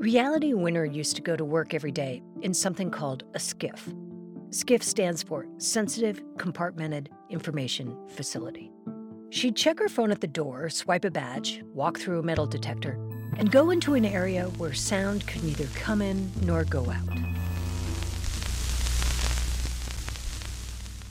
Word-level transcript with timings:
Reality 0.00 0.54
Winner 0.54 0.86
used 0.86 1.14
to 1.16 1.20
go 1.20 1.36
to 1.36 1.44
work 1.44 1.74
every 1.74 1.92
day 1.92 2.22
in 2.40 2.54
something 2.54 2.90
called 2.90 3.24
a 3.34 3.38
SCIF. 3.38 3.94
SCIF 4.48 4.82
stands 4.82 5.22
for 5.22 5.46
Sensitive 5.58 6.22
Compartmented 6.38 7.08
Information 7.28 7.94
Facility. 8.08 8.72
She'd 9.28 9.56
check 9.56 9.78
her 9.78 9.90
phone 9.90 10.10
at 10.10 10.22
the 10.22 10.26
door, 10.26 10.70
swipe 10.70 11.04
a 11.04 11.10
badge, 11.10 11.62
walk 11.74 11.98
through 11.98 12.18
a 12.18 12.22
metal 12.22 12.46
detector, 12.46 12.92
and 13.36 13.52
go 13.52 13.68
into 13.68 13.92
an 13.92 14.06
area 14.06 14.44
where 14.56 14.72
sound 14.72 15.26
could 15.26 15.44
neither 15.44 15.66
come 15.74 16.00
in 16.00 16.32
nor 16.46 16.64
go 16.64 16.90
out. 16.90 17.18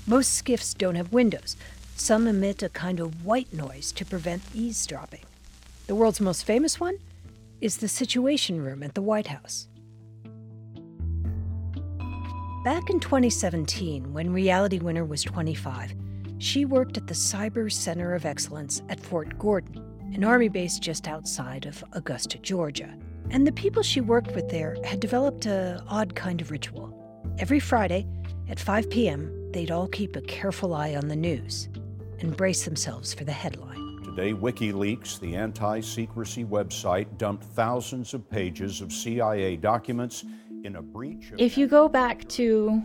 Most 0.07 0.43
SCIFs 0.43 0.75
don't 0.75 0.95
have 0.95 1.13
windows. 1.13 1.55
Some 1.95 2.25
emit 2.25 2.63
a 2.63 2.69
kind 2.69 2.99
of 2.99 3.23
white 3.23 3.53
noise 3.53 3.91
to 3.91 4.03
prevent 4.03 4.41
eavesdropping. 4.55 5.25
The 5.85 5.93
world's 5.93 6.19
most 6.19 6.43
famous 6.43 6.79
one 6.79 6.97
is 7.61 7.77
the 7.77 7.87
Situation 7.87 8.61
Room 8.61 8.83
at 8.83 8.95
the 8.95 9.01
White 9.01 9.27
House. 9.27 9.67
Back 12.63 12.89
in 12.89 13.00
2017, 13.00 14.13
when 14.13 14.33
Reality 14.33 14.79
Winner 14.79 15.05
was 15.05 15.23
25, 15.23 15.93
she 16.37 16.65
worked 16.65 16.97
at 16.97 17.07
the 17.07 17.14
Cyber 17.14 17.71
Center 17.71 18.14
of 18.14 18.25
Excellence 18.25 18.81
at 18.89 19.00
Fort 19.00 19.37
Gordon, 19.37 19.83
an 20.14 20.23
Army 20.23 20.50
base 20.50 20.79
just 20.79 21.07
outside 21.07 21.65
of 21.65 21.83
Augusta, 21.93 22.37
Georgia. 22.39 22.93
And 23.29 23.45
the 23.45 23.51
people 23.51 23.83
she 23.83 24.01
worked 24.01 24.36
with 24.36 24.50
there 24.50 24.78
had 24.83 25.00
developed 25.00 25.45
an 25.45 25.81
odd 25.87 26.15
kind 26.15 26.41
of 26.41 26.51
ritual. 26.51 26.95
Every 27.39 27.59
Friday 27.59 28.07
at 28.50 28.59
5 28.59 28.89
p.m., 28.89 29.51
they'd 29.51 29.71
all 29.71 29.87
keep 29.87 30.15
a 30.15 30.21
careful 30.21 30.73
eye 30.73 30.95
on 30.95 31.07
the 31.07 31.15
news 31.15 31.69
and 32.19 32.36
brace 32.36 32.66
themselves 32.66 33.14
for 33.14 33.23
the 33.23 33.31
headline. 33.31 33.89
Today, 34.19 34.33
WikiLeaks, 34.33 35.17
the 35.22 35.38
anti 35.38 35.80
secrecy 35.80 36.44
website, 36.44 37.17
dumped 37.17 37.45
thousands 37.45 38.14
of 38.14 38.30
pages 38.30 38.81
of 38.81 38.92
CIA 38.92 39.56
documents 39.56 40.25
in 40.66 40.75
a 40.75 40.81
breach. 40.81 41.31
If 41.38 41.58
you 41.58 41.67
go 41.67 41.88
back 41.88 42.28
to 42.31 42.84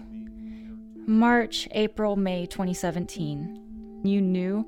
March, 1.09 1.67
April, 1.73 2.15
May 2.15 2.47
2017, 2.47 4.03
you 4.05 4.21
knew 4.21 4.65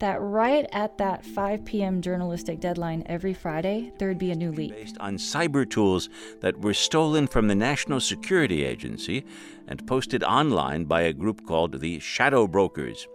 that 0.00 0.20
right 0.20 0.66
at 0.72 0.98
that 0.98 1.24
5 1.24 1.64
p.m. 1.64 2.00
journalistic 2.00 2.60
deadline 2.60 3.02
every 3.06 3.34
Friday, 3.34 3.92
there'd 3.98 4.18
be 4.18 4.30
a 4.30 4.34
new 4.34 4.52
leak. 4.52 4.72
Based 4.72 4.98
on 4.98 5.16
cyber 5.16 5.68
tools 5.68 6.08
that 6.40 6.60
were 6.60 6.74
stolen 6.74 7.26
from 7.26 7.48
the 7.48 7.54
National 7.54 8.00
Security 8.00 8.64
Agency 8.64 9.24
and 9.68 9.86
posted 9.86 10.22
online 10.24 10.84
by 10.84 11.02
a 11.02 11.12
group 11.12 11.46
called 11.46 11.80
the 11.80 11.98
Shadow 12.00 12.46
Brokers. 12.46 13.06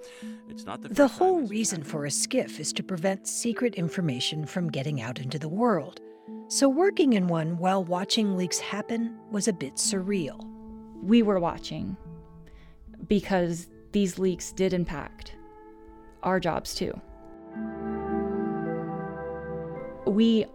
It's 0.49 0.66
not 0.66 0.81
the, 0.81 0.89
the 0.89 1.08
whole 1.08 1.41
reason 1.41 1.83
for 1.83 2.05
a 2.05 2.09
SCIF 2.09 2.59
is 2.59 2.73
to 2.73 2.83
prevent 2.83 3.27
secret 3.27 3.75
information 3.75 4.45
from 4.45 4.69
getting 4.69 5.02
out 5.02 5.19
into 5.19 5.38
the 5.38 5.49
world. 5.49 6.02
So 6.47 6.67
working 6.67 7.14
in 7.14 7.27
one 7.27 7.58
while 7.58 7.83
watching 7.83 8.36
leaks 8.36 8.59
happen 8.59 9.17
was 9.31 9.47
a 9.47 9.53
bit 9.53 9.75
surreal. 9.75 10.43
We 11.03 11.21
were 11.21 11.39
watching 11.39 11.95
because 13.08 13.67
these 13.91 14.19
leaks 14.19 14.52
did 14.52 14.73
impact 14.73 15.36
our 16.23 16.39
jobs 16.39 16.75
too. 16.75 17.00
We 20.06 20.45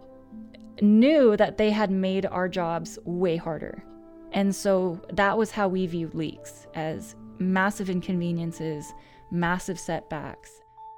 knew 0.81 1.37
that 1.37 1.57
they 1.57 1.71
had 1.71 1.91
made 1.91 2.25
our 2.25 2.49
jobs 2.49 2.99
way 3.05 3.37
harder. 3.37 3.83
And 4.31 4.53
so 4.53 4.99
that 5.13 5.37
was 5.37 5.51
how 5.51 5.67
we 5.67 5.87
viewed 5.87 6.13
leaks 6.13 6.67
as 6.75 7.15
massive 7.39 7.89
inconveniences, 7.89 8.93
massive 9.31 9.79
setbacks. 9.79 10.51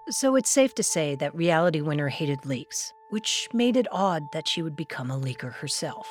So 0.10 0.36
it's 0.36 0.50
safe 0.50 0.74
to 0.76 0.84
say 0.84 1.16
that 1.16 1.36
Reality 1.36 1.82
Winner 1.82 2.08
hated 2.08 2.46
leaks, 2.46 2.94
which 3.10 3.50
made 3.54 3.78
it 3.78 3.88
odd 3.92 4.32
that 4.32 4.48
she 4.48 4.62
would 4.62 4.76
become 4.76 5.12
a 5.12 5.20
leaker 5.20 5.54
herself. 5.54 6.08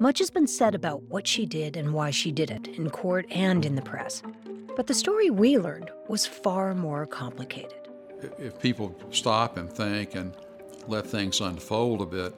Much 0.00 0.20
has 0.20 0.30
been 0.30 0.46
said 0.46 0.76
about 0.76 1.02
what 1.04 1.26
she 1.26 1.44
did 1.44 1.76
and 1.76 1.92
why 1.92 2.08
she 2.08 2.30
did 2.30 2.52
it, 2.52 2.68
in 2.68 2.88
court 2.88 3.26
and 3.32 3.64
in 3.64 3.74
the 3.74 3.82
press. 3.82 4.22
But 4.76 4.86
the 4.86 4.94
story 4.94 5.28
we 5.28 5.58
learned 5.58 5.90
was 6.06 6.24
far 6.24 6.72
more 6.72 7.04
complicated. 7.04 7.88
If 8.38 8.60
people 8.60 8.96
stop 9.10 9.56
and 9.56 9.72
think 9.72 10.14
and 10.14 10.36
let 10.86 11.04
things 11.04 11.40
unfold 11.40 12.00
a 12.00 12.06
bit 12.06 12.32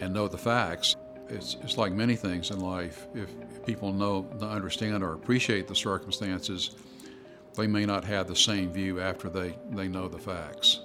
and 0.00 0.12
know 0.12 0.28
the 0.28 0.36
facts, 0.36 0.96
it's, 1.30 1.56
it's 1.62 1.78
like 1.78 1.92
many 1.92 2.14
things 2.14 2.50
in 2.50 2.60
life. 2.60 3.06
If, 3.14 3.30
people 3.64 3.92
know, 3.92 4.28
understand, 4.42 5.02
or 5.02 5.14
appreciate 5.14 5.66
the 5.68 5.74
circumstances, 5.74 6.72
they 7.54 7.66
may 7.66 7.86
not 7.86 8.04
have 8.04 8.28
the 8.28 8.36
same 8.36 8.70
view 8.70 9.00
after 9.00 9.30
they, 9.30 9.56
they 9.70 9.88
know 9.88 10.08
the 10.08 10.18
facts. 10.18 10.82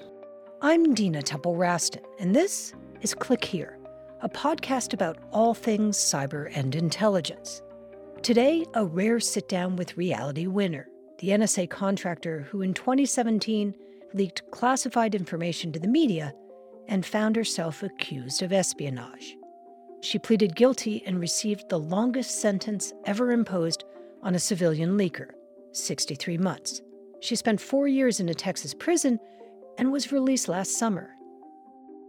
I'm 0.62 0.94
Dina 0.94 1.22
Temple 1.22 1.56
Raston, 1.56 2.04
and 2.20 2.34
this 2.34 2.74
is 3.02 3.14
Click 3.14 3.44
Here, 3.44 3.77
a 4.22 4.30
podcast 4.30 4.94
about 4.94 5.18
all 5.32 5.54
things 5.54 5.98
cyber 5.98 6.52
and 6.56 6.74
intelligence. 6.74 7.62
Today, 8.24 8.66
a 8.74 8.84
rare 8.84 9.20
sit 9.20 9.48
down 9.48 9.76
with 9.76 9.96
Reality 9.96 10.48
Winner, 10.48 10.88
the 11.20 11.30
NSA 11.30 11.70
contractor 11.70 12.42
who 12.50 12.64
in 12.64 12.74
2017 12.74 13.76
leaked 14.14 14.50
classified 14.50 15.14
information 15.14 15.72
to 15.72 15.80
the 15.80 15.88
media 15.88 16.34
and 16.88 17.06
found 17.06 17.36
herself 17.36 17.84
accused 17.84 18.42
of 18.42 18.52
espionage. 18.52 19.36
She 20.02 20.18
pleaded 20.18 20.56
guilty 20.56 21.04
and 21.06 21.20
received 21.20 21.70
the 21.70 21.80
longest 21.80 22.42
sentence 22.42 22.94
ever 23.06 23.32
imposed 23.32 23.84
on 24.24 24.34
a 24.34 24.40
civilian 24.40 24.98
leaker 24.98 25.30
63 25.74 26.40
months. 26.40 26.82
She 27.20 27.36
spent 27.36 27.62
four 27.62 27.88
years 27.88 28.20
in 28.20 28.30
a 28.30 28.34
Texas 28.34 28.74
prison 28.74 29.20
and 29.78 29.92
was 29.92 30.12
released 30.12 30.48
last 30.48 30.78
summer. 30.78 31.12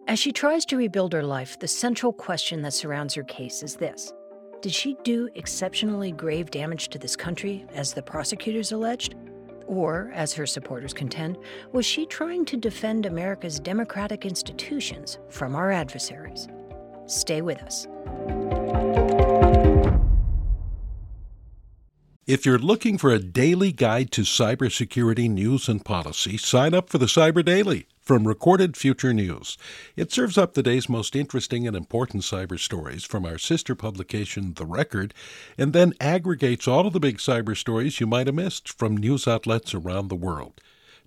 As 0.09 0.19
she 0.19 0.33
tries 0.33 0.65
to 0.65 0.79
rebuild 0.79 1.13
her 1.13 1.23
life, 1.23 1.59
the 1.59 1.69
central 1.69 2.15
question 2.15 2.63
that 2.63 2.73
surrounds 2.73 3.13
her 3.13 3.23
case 3.25 3.63
is 3.63 3.77
this 3.77 4.15
Did 4.63 4.73
she 4.73 4.97
do 5.05 5.29
exceptionally 5.35 6.13
grave 6.13 6.51
damage 6.51 6.89
to 6.89 6.99
this 6.99 7.15
country, 7.15 7.67
as 7.75 7.93
the 7.93 8.01
prosecutors 8.01 8.73
alleged? 8.73 9.17
Or, 9.67 10.11
as 10.15 10.33
her 10.33 10.47
supporters 10.47 10.95
contend, 10.95 11.37
was 11.73 11.85
she 11.85 12.07
trying 12.07 12.47
to 12.47 12.57
defend 12.57 13.05
America's 13.05 13.61
democratic 13.61 14.25
institutions 14.25 15.19
from 15.29 15.55
our 15.55 15.71
adversaries? 15.71 16.49
Stay 17.05 17.43
with 17.43 17.63
us. 17.63 17.87
If 22.27 22.47
you're 22.47 22.59
looking 22.59 22.97
for 22.97 23.11
a 23.11 23.19
daily 23.19 23.73
guide 23.73 24.11
to 24.13 24.23
cybersecurity 24.23 25.29
news 25.31 25.69
and 25.69 25.85
policy, 25.85 26.39
sign 26.39 26.73
up 26.73 26.89
for 26.89 26.97
the 26.97 27.07
Cyber 27.07 27.45
Daily 27.45 27.87
from 28.09 28.27
Recorded 28.27 28.75
Future 28.75 29.13
News. 29.13 29.59
It 29.95 30.11
serves 30.11 30.39
up 30.39 30.55
the 30.55 30.63
day's 30.63 30.89
most 30.89 31.15
interesting 31.15 31.67
and 31.67 31.77
important 31.77 32.23
cyber 32.23 32.59
stories 32.59 33.05
from 33.05 33.27
our 33.27 33.37
sister 33.37 33.75
publication, 33.75 34.55
The 34.55 34.65
Record, 34.65 35.13
and 35.59 35.75
then 35.75 35.93
aggregates 36.01 36.67
all 36.67 36.87
of 36.87 36.95
the 36.95 37.01
big 37.01 37.19
cyber 37.19 37.55
stories 37.55 38.01
you 38.01 38.07
might 38.07 38.27
have 38.27 38.35
missed 38.35 38.67
from 38.67 38.97
news 38.97 39.29
outlets 39.29 39.75
around 39.75 40.09
the 40.09 40.17
world. 40.17 40.59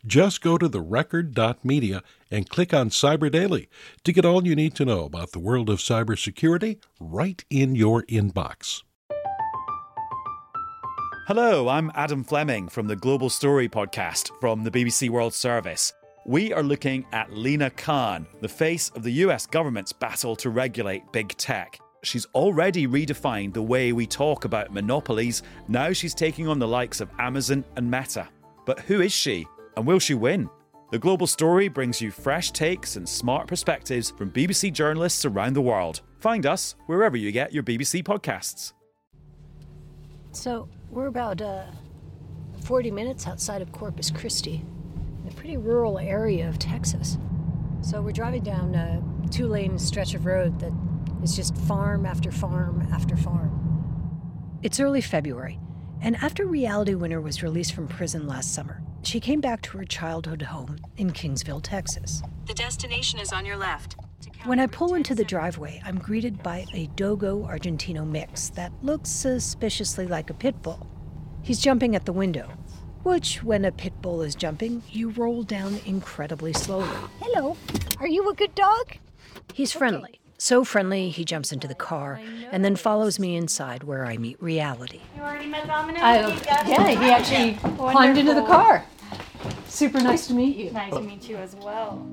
Just 0.06 0.41
go 0.41 0.59
to 0.59 0.69
therecord.media 0.69 2.03
and 2.29 2.47
click 2.47 2.72
on 2.72 2.91
Cyber 2.91 3.31
Daily 3.31 3.68
to 4.03 4.13
get 4.13 4.23
all 4.23 4.45
you 4.45 4.56
need 4.56 4.75
to 4.75 4.85
know 4.85 5.06
about 5.06 5.31
the 5.31 5.39
world 5.39 5.72
of 5.72 5.79
cybersecurity 5.79 6.78
right 7.00 7.44
in 7.50 7.73
your 7.73 8.03
inbox. 8.03 8.83
Hello, 11.25 11.68
I'm 11.68 11.91
Adam 11.95 12.23
Fleming 12.23 12.69
from 12.69 12.85
the 12.85 12.95
Global 12.95 13.31
Story 13.31 13.68
podcast 13.68 14.29
from 14.39 14.63
the 14.63 14.72
BBC 14.72 15.09
World 15.09 15.33
Service. 15.33 15.94
We 16.26 16.54
are 16.54 16.62
looking 16.62 17.04
at 17.14 17.34
Lina 17.34 17.72
Khan, 17.72 18.28
the 18.42 18.48
face 18.48 18.90
of 18.90 19.02
the 19.02 19.12
US 19.26 19.48
government's 19.48 19.92
battle 19.92 20.36
to 20.36 20.52
regulate 20.52 21.12
big 21.12 21.36
tech. 21.38 21.80
She's 22.04 22.26
already 22.36 22.86
redefined 22.86 23.54
the 23.54 23.64
way 23.64 23.92
we 23.92 24.06
talk 24.06 24.46
about 24.46 24.72
monopolies. 24.72 25.42
Now 25.68 25.92
she's 25.94 26.14
taking 26.14 26.48
on 26.48 26.60
the 26.60 26.68
likes 26.68 27.02
of 27.02 27.10
Amazon 27.18 27.64
and 27.76 27.90
Meta. 27.90 28.30
But 28.68 28.81
who 28.81 29.02
is 29.02 29.12
she? 29.12 29.48
And 29.75 29.88
will 29.88 29.98
she 29.98 30.13
win? 30.13 30.48
The 30.92 31.00
Global 31.00 31.25
Story 31.25 31.69
brings 31.69 32.00
you 32.00 32.12
fresh 32.12 32.51
takes 32.51 32.98
and 32.98 33.10
smart 33.10 33.48
perspectives 33.48 34.12
from 34.12 34.30
BBC 34.30 34.72
journalists 34.72 35.25
around 35.25 35.54
the 35.54 35.62
world. 35.62 36.01
Find 36.19 36.45
us 36.45 36.75
wherever 36.86 37.18
you 37.18 37.31
get 37.31 37.51
your 37.51 37.63
BBC 37.63 38.04
podcasts. 38.04 38.74
So, 40.34 40.69
we're 40.92 41.07
about 41.07 41.42
uh, 41.42 41.63
40 42.62 42.92
minutes 42.92 43.25
outside 43.25 43.62
of 43.63 43.72
Corpus 43.72 44.12
Christi, 44.12 44.63
a 45.31 45.36
pretty 45.36 45.57
rural 45.57 45.98
area 45.98 46.48
of 46.48 46.60
Texas. 46.60 47.18
So, 47.81 48.01
we're 48.01 48.12
driving 48.12 48.44
down 48.44 48.75
a 48.75 49.01
two 49.30 49.48
lane 49.48 49.80
stretch 49.80 50.13
of 50.13 50.25
road 50.25 50.60
that 50.60 50.72
is 51.24 51.36
just 51.36 51.56
farm 51.57 52.06
after 52.06 52.31
farm 52.31 52.88
after 52.92 53.16
farm. 53.16 54.60
It's 54.62 54.80
early 54.80 55.01
February, 55.01 55.60
and 56.01 56.16
after 56.18 56.45
Reality 56.45 56.94
Winner 56.94 57.22
was 57.22 57.42
released 57.42 57.74
from 57.74 57.88
prison 57.88 58.28
last 58.28 58.54
summer, 58.54 58.83
she 59.04 59.19
came 59.19 59.42
back 59.42 59.62
to 59.63 59.78
her 59.78 59.86
childhood 59.86 60.44
home 60.44 60.78
in 60.98 61.12
Kingsville, 61.12 61.63
Texas. 61.63 62.22
The 62.45 62.54
destination 62.54 63.19
is 63.19 63.33
on 63.33 63.45
your 63.45 63.57
left. 63.57 63.95
When 64.45 64.60
I 64.60 64.68
pull 64.68 64.94
into 64.94 65.16
the 65.16 65.24
driveway, 65.24 65.81
I'm 65.83 65.98
greeted 65.98 66.44
by 66.44 66.66
a 66.74 66.88
Dogo 66.95 67.48
Argentino 67.48 68.07
mix 68.07 68.50
that 68.50 68.72
looks 68.83 69.10
suspiciously 69.10 70.06
like 70.06 70.30
a 70.30 70.36
pit 70.36 70.62
bull. 70.62 70.88
He's 71.42 71.60
jumping 71.60 71.95
at 71.95 72.06
the 72.06 72.13
window. 72.13 72.51
Which, 73.03 73.44
when 73.44 73.65
a 73.65 73.71
pit 73.71 73.94
bull 74.01 74.21
is 74.21 74.36
jumping, 74.36 74.83
you 74.89 75.09
roll 75.09 75.44
down 75.44 75.80
incredibly 75.86 76.53
slowly. 76.53 76.89
Hello. 77.21 77.57
Are 78.00 78.07
you 78.07 78.30
a 78.30 78.33
good 78.33 78.56
dog? 78.56 78.98
He's 79.53 79.71
friendly. 79.71 80.19
So 80.38 80.63
friendly, 80.63 81.09
he 81.09 81.24
jumps 81.24 81.51
into 81.51 81.68
the 81.68 81.75
car 81.75 82.19
and 82.51 82.65
then 82.65 82.75
follows 82.75 83.19
me 83.19 83.36
inside 83.36 83.83
where 83.83 84.06
I 84.07 84.18
meet 84.18 84.42
reality. 84.42 85.01
You 85.15 85.21
already 85.21 85.45
met 85.45 85.68
Domino? 85.68 86.00
yeah, 86.00 86.88
he 86.88 87.12
actually 87.12 87.75
climbed 87.77 88.18
into 88.18 88.33
the 88.33 88.44
car. 88.44 88.83
Super 89.68 90.01
nice 90.01 90.27
to 90.27 90.33
meet 90.33 90.57
you. 90.57 90.71
Nice 90.71 90.94
to 90.94 91.01
meet 91.01 91.30
you 91.30 91.38
as 91.38 91.56
well. 91.57 92.06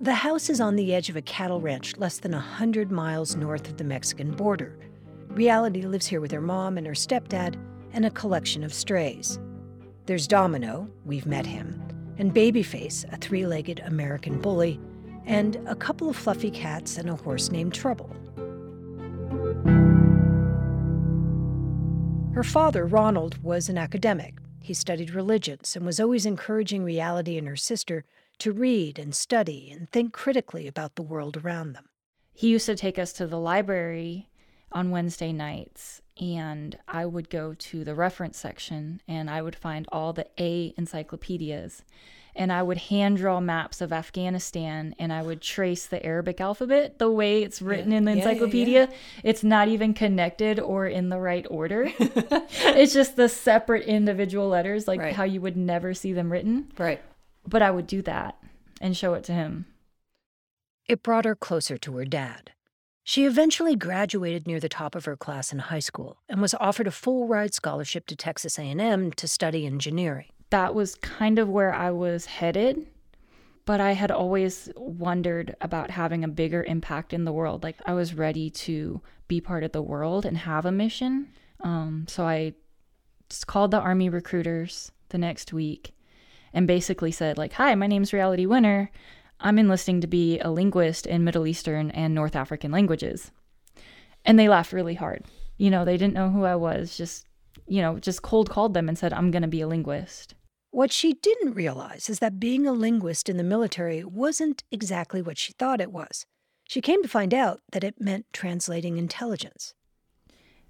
The 0.00 0.14
house 0.14 0.48
is 0.48 0.60
on 0.60 0.76
the 0.76 0.94
edge 0.94 1.08
of 1.08 1.16
a 1.16 1.22
cattle 1.22 1.60
ranch 1.60 1.96
less 1.96 2.18
than 2.18 2.32
a 2.32 2.36
100 2.36 2.92
miles 2.92 3.34
north 3.34 3.68
of 3.68 3.76
the 3.76 3.82
Mexican 3.82 4.30
border. 4.30 4.78
Reality 5.36 5.82
lives 5.82 6.06
here 6.06 6.22
with 6.22 6.30
her 6.30 6.40
mom 6.40 6.78
and 6.78 6.86
her 6.86 6.94
stepdad 6.94 7.56
and 7.92 8.06
a 8.06 8.10
collection 8.10 8.64
of 8.64 8.72
strays. 8.72 9.38
There's 10.06 10.26
Domino, 10.26 10.88
we've 11.04 11.26
met 11.26 11.44
him, 11.44 11.78
and 12.16 12.34
Babyface, 12.34 13.04
a 13.12 13.18
three 13.18 13.44
legged 13.44 13.80
American 13.80 14.40
bully, 14.40 14.80
and 15.26 15.56
a 15.66 15.74
couple 15.74 16.08
of 16.08 16.16
fluffy 16.16 16.50
cats 16.50 16.96
and 16.96 17.10
a 17.10 17.16
horse 17.16 17.50
named 17.50 17.74
Trouble. 17.74 18.16
Her 22.32 22.42
father, 22.42 22.86
Ronald, 22.86 23.36
was 23.42 23.68
an 23.68 23.76
academic. 23.76 24.38
He 24.60 24.72
studied 24.72 25.10
religions 25.10 25.76
and 25.76 25.84
was 25.84 26.00
always 26.00 26.24
encouraging 26.24 26.82
Reality 26.82 27.36
and 27.36 27.46
her 27.46 27.56
sister 27.56 28.06
to 28.38 28.52
read 28.52 28.98
and 28.98 29.14
study 29.14 29.70
and 29.70 29.90
think 29.90 30.14
critically 30.14 30.66
about 30.66 30.94
the 30.94 31.02
world 31.02 31.36
around 31.36 31.74
them. 31.74 31.90
He 32.32 32.48
used 32.48 32.64
to 32.66 32.74
take 32.74 32.98
us 32.98 33.12
to 33.14 33.26
the 33.26 33.38
library 33.38 34.30
on 34.76 34.90
Wednesday 34.90 35.32
nights, 35.32 36.02
and 36.20 36.78
I 36.86 37.06
would 37.06 37.30
go 37.30 37.54
to 37.54 37.82
the 37.82 37.94
reference 37.94 38.36
section 38.38 39.00
and 39.08 39.30
I 39.30 39.40
would 39.40 39.56
find 39.56 39.86
all 39.90 40.12
the 40.12 40.26
A 40.38 40.74
encyclopedias. 40.76 41.82
And 42.34 42.52
I 42.52 42.62
would 42.62 42.76
hand 42.76 43.16
draw 43.16 43.40
maps 43.40 43.80
of 43.80 43.90
Afghanistan 43.94 44.94
and 44.98 45.10
I 45.14 45.22
would 45.22 45.40
trace 45.40 45.86
the 45.86 46.04
Arabic 46.04 46.38
alphabet 46.38 46.98
the 46.98 47.10
way 47.10 47.42
it's 47.42 47.62
written 47.62 47.90
Yeah. 47.92 47.98
in 47.98 48.04
the 48.04 48.10
Yeah, 48.10 48.16
yeah, 48.16 48.28
encyclopedia. 48.28 48.80
yeah. 48.90 48.96
It's 49.24 49.42
not 49.42 49.68
even 49.68 49.94
connected 49.94 50.60
or 50.60 50.86
in 50.86 51.08
the 51.08 51.18
right 51.18 51.46
order. 51.48 51.90
it's 51.98 52.92
just 52.92 53.16
the 53.16 53.30
separate 53.30 53.84
individual 53.86 54.48
letters, 54.50 54.86
like 54.86 55.00
Right. 55.00 55.14
how 55.14 55.24
you 55.24 55.40
would 55.40 55.56
never 55.56 55.94
see 55.94 56.12
them 56.12 56.30
written. 56.30 56.70
Right. 56.76 57.00
But 57.48 57.62
I 57.62 57.70
would 57.70 57.86
do 57.86 58.02
that 58.02 58.36
and 58.82 58.94
show 58.94 59.14
it 59.14 59.24
to 59.24 59.32
him. 59.32 59.64
It 60.86 61.02
brought 61.02 61.24
her 61.24 61.34
closer 61.34 61.78
to 61.78 61.96
her 61.96 62.04
dad. 62.04 62.52
She 63.08 63.24
eventually 63.24 63.76
graduated 63.76 64.48
near 64.48 64.58
the 64.58 64.68
top 64.68 64.96
of 64.96 65.04
her 65.04 65.16
class 65.16 65.52
in 65.52 65.60
high 65.60 65.78
school 65.78 66.16
and 66.28 66.42
was 66.42 66.54
offered 66.54 66.88
a 66.88 66.90
full 66.90 67.28
ride 67.28 67.54
scholarship 67.54 68.08
to 68.08 68.16
Texas 68.16 68.58
A&M 68.58 69.12
to 69.12 69.28
study 69.28 69.64
engineering. 69.64 70.26
that 70.50 70.74
was 70.74 70.96
kind 70.96 71.38
of 71.38 71.48
where 71.48 71.72
I 71.72 71.92
was 71.92 72.26
headed. 72.26 72.84
But 73.64 73.80
I 73.80 73.92
had 73.92 74.10
always 74.10 74.72
wondered 74.76 75.54
about 75.60 75.92
having 75.92 76.24
a 76.24 76.28
bigger 76.28 76.64
impact 76.64 77.12
in 77.12 77.24
the 77.24 77.32
world. 77.32 77.62
Like 77.62 77.76
I 77.86 77.94
was 77.94 78.12
ready 78.12 78.50
to 78.50 79.00
be 79.28 79.40
part 79.40 79.62
of 79.62 79.70
the 79.70 79.82
world 79.82 80.26
and 80.26 80.38
have 80.38 80.66
a 80.66 80.72
mission. 80.72 81.28
Um, 81.60 82.06
so 82.08 82.26
I 82.26 82.54
called 83.46 83.70
the 83.70 83.78
army 83.78 84.08
recruiters 84.08 84.90
the 85.10 85.18
next 85.18 85.52
week 85.52 85.94
and 86.52 86.66
basically 86.66 87.12
said 87.12 87.38
like, 87.38 87.52
"Hi, 87.52 87.72
my 87.76 87.86
name's 87.86 88.12
Reality 88.12 88.46
Winner. 88.46 88.90
I'm 89.40 89.58
enlisting 89.58 90.00
to 90.00 90.06
be 90.06 90.38
a 90.40 90.50
linguist 90.50 91.06
in 91.06 91.24
Middle 91.24 91.46
Eastern 91.46 91.90
and 91.90 92.14
North 92.14 92.36
African 92.36 92.70
languages." 92.70 93.30
And 94.24 94.38
they 94.38 94.48
laughed 94.48 94.72
really 94.72 94.94
hard. 94.94 95.24
You 95.56 95.70
know, 95.70 95.84
they 95.84 95.96
didn't 95.96 96.14
know 96.14 96.30
who 96.30 96.44
I 96.44 96.56
was. 96.56 96.96
Just 96.96 97.26
you 97.66 97.80
know, 97.82 97.98
just 97.98 98.22
cold 98.22 98.50
called 98.50 98.74
them 98.74 98.88
and 98.88 98.98
said, 98.98 99.12
"I'm 99.12 99.30
going 99.30 99.42
to 99.42 99.48
be 99.48 99.60
a 99.60 99.68
linguist." 99.68 100.34
What 100.70 100.92
she 100.92 101.14
didn't 101.14 101.54
realize 101.54 102.10
is 102.10 102.18
that 102.18 102.38
being 102.38 102.66
a 102.66 102.72
linguist 102.72 103.28
in 103.28 103.38
the 103.38 103.42
military 103.42 104.04
wasn't 104.04 104.62
exactly 104.70 105.22
what 105.22 105.38
she 105.38 105.52
thought 105.54 105.80
it 105.80 105.90
was. 105.90 106.26
She 106.68 106.80
came 106.82 107.02
to 107.02 107.08
find 107.08 107.32
out 107.32 107.62
that 107.72 107.84
it 107.84 108.00
meant 108.00 108.26
translating 108.32 108.98
intelligence. 108.98 109.72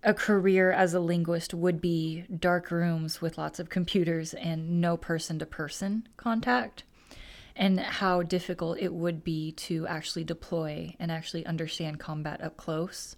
a 0.02 0.14
career 0.14 0.70
as 0.70 0.94
a 0.94 1.00
linguist 1.00 1.52
would 1.52 1.80
be 1.80 2.24
dark 2.38 2.70
rooms 2.70 3.20
with 3.20 3.36
lots 3.36 3.58
of 3.58 3.68
computers 3.68 4.34
and 4.34 4.80
no 4.80 4.96
person 4.96 5.38
to 5.38 5.46
person 5.46 6.08
contact, 6.16 6.84
and 7.56 7.80
how 7.80 8.22
difficult 8.22 8.78
it 8.78 8.92
would 8.92 9.24
be 9.24 9.52
to 9.52 9.86
actually 9.86 10.24
deploy 10.24 10.94
and 11.00 11.10
actually 11.10 11.44
understand 11.46 11.98
combat 11.98 12.42
up 12.42 12.56
close, 12.56 13.16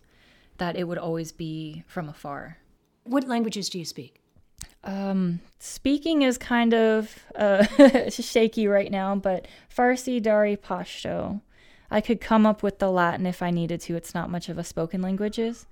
that 0.58 0.76
it 0.76 0.85
would 0.85 0.99
always 0.99 1.32
be 1.32 1.82
from 1.87 2.08
afar. 2.08 2.58
What 3.02 3.26
languages 3.26 3.69
do 3.69 3.79
you 3.79 3.85
speak? 3.85 4.23
Um, 4.85 5.40
speaking 5.58 6.23
is 6.23 6.38
kind 6.38 6.73
of 6.73 7.19
uh, 7.35 7.64
shaky 8.11 8.69
right 8.69 8.90
now, 8.90 9.17
but 9.17 9.46
Farsi, 9.75 10.23
Dari, 10.23 10.56
Pashto. 10.56 11.41
I 11.91 12.00
could 12.00 12.20
come 12.20 12.46
up 12.46 12.62
with 12.62 12.79
the 12.79 12.91
Latin 12.91 13.26
if 13.26 13.43
I 13.43 13.50
needed 13.50 13.81
to. 13.82 13.96
It's 13.96 14.14
not 14.14 14.31
much 14.31 14.49
of 14.49 14.58
a 14.58 14.64
spoken 14.64 15.02
languages, 15.02 15.67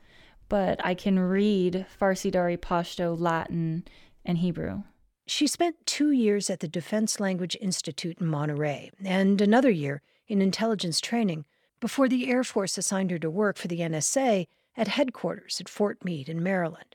but 0.48 0.84
I 0.84 0.94
can 0.94 1.18
read 1.18 1.86
Farsi, 2.00 2.30
Dari, 2.30 2.56
Pashto, 2.56 3.18
Latin, 3.18 3.84
and 4.24 4.38
Hebrew. 4.38 4.82
She 5.28 5.48
spent 5.48 5.86
two 5.86 6.12
years 6.12 6.48
at 6.48 6.60
the 6.60 6.68
Defense 6.68 7.18
Language 7.18 7.56
Institute 7.60 8.18
in 8.20 8.28
Monterey 8.28 8.92
and 9.04 9.40
another 9.40 9.70
year 9.70 10.00
in 10.28 10.40
intelligence 10.40 11.00
training 11.00 11.44
before 11.80 12.08
the 12.08 12.30
Air 12.30 12.44
Force 12.44 12.78
assigned 12.78 13.10
her 13.10 13.18
to 13.18 13.28
work 13.28 13.56
for 13.56 13.66
the 13.66 13.80
NSA 13.80 14.46
at 14.76 14.88
headquarters 14.88 15.60
at 15.60 15.68
Fort 15.68 16.04
Meade 16.04 16.28
in 16.28 16.44
Maryland. 16.44 16.94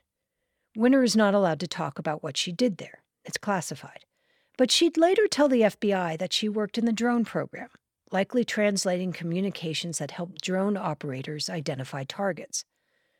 Winner 0.74 1.02
is 1.02 1.14
not 1.14 1.34
allowed 1.34 1.60
to 1.60 1.66
talk 1.66 1.98
about 1.98 2.22
what 2.22 2.38
she 2.38 2.52
did 2.52 2.78
there, 2.78 3.02
it's 3.22 3.36
classified. 3.36 4.06
But 4.56 4.70
she'd 4.70 4.96
later 4.96 5.26
tell 5.26 5.48
the 5.48 5.62
FBI 5.62 6.18
that 6.18 6.32
she 6.32 6.48
worked 6.48 6.78
in 6.78 6.86
the 6.86 6.92
drone 6.92 7.26
program, 7.26 7.68
likely 8.10 8.44
translating 8.44 9.12
communications 9.12 9.98
that 9.98 10.12
helped 10.12 10.40
drone 10.40 10.78
operators 10.78 11.50
identify 11.50 12.04
targets. 12.04 12.64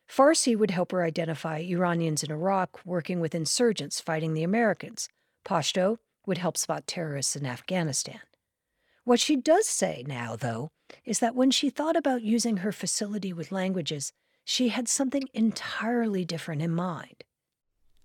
Farsi 0.09 0.55
would 0.57 0.71
help 0.71 0.91
her 0.91 1.03
identify 1.03 1.59
Iranians 1.59 2.23
in 2.23 2.31
Iraq 2.31 2.79
working 2.85 3.19
with 3.19 3.33
insurgents 3.33 3.99
fighting 3.99 4.33
the 4.33 4.43
Americans. 4.43 5.09
Pashto 5.45 5.97
would 6.25 6.37
help 6.37 6.57
spot 6.57 6.87
terrorists 6.87 7.35
in 7.35 7.45
Afghanistan. 7.45 8.19
What 9.05 9.19
she 9.19 9.35
does 9.35 9.67
say 9.67 10.03
now, 10.07 10.35
though, 10.35 10.69
is 11.03 11.19
that 11.19 11.35
when 11.35 11.51
she 11.51 11.69
thought 11.69 11.97
about 11.97 12.21
using 12.21 12.57
her 12.57 12.71
facility 12.71 13.33
with 13.33 13.51
languages, 13.51 14.13
she 14.45 14.69
had 14.69 14.87
something 14.87 15.23
entirely 15.33 16.23
different 16.23 16.61
in 16.61 16.71
mind. 16.71 17.23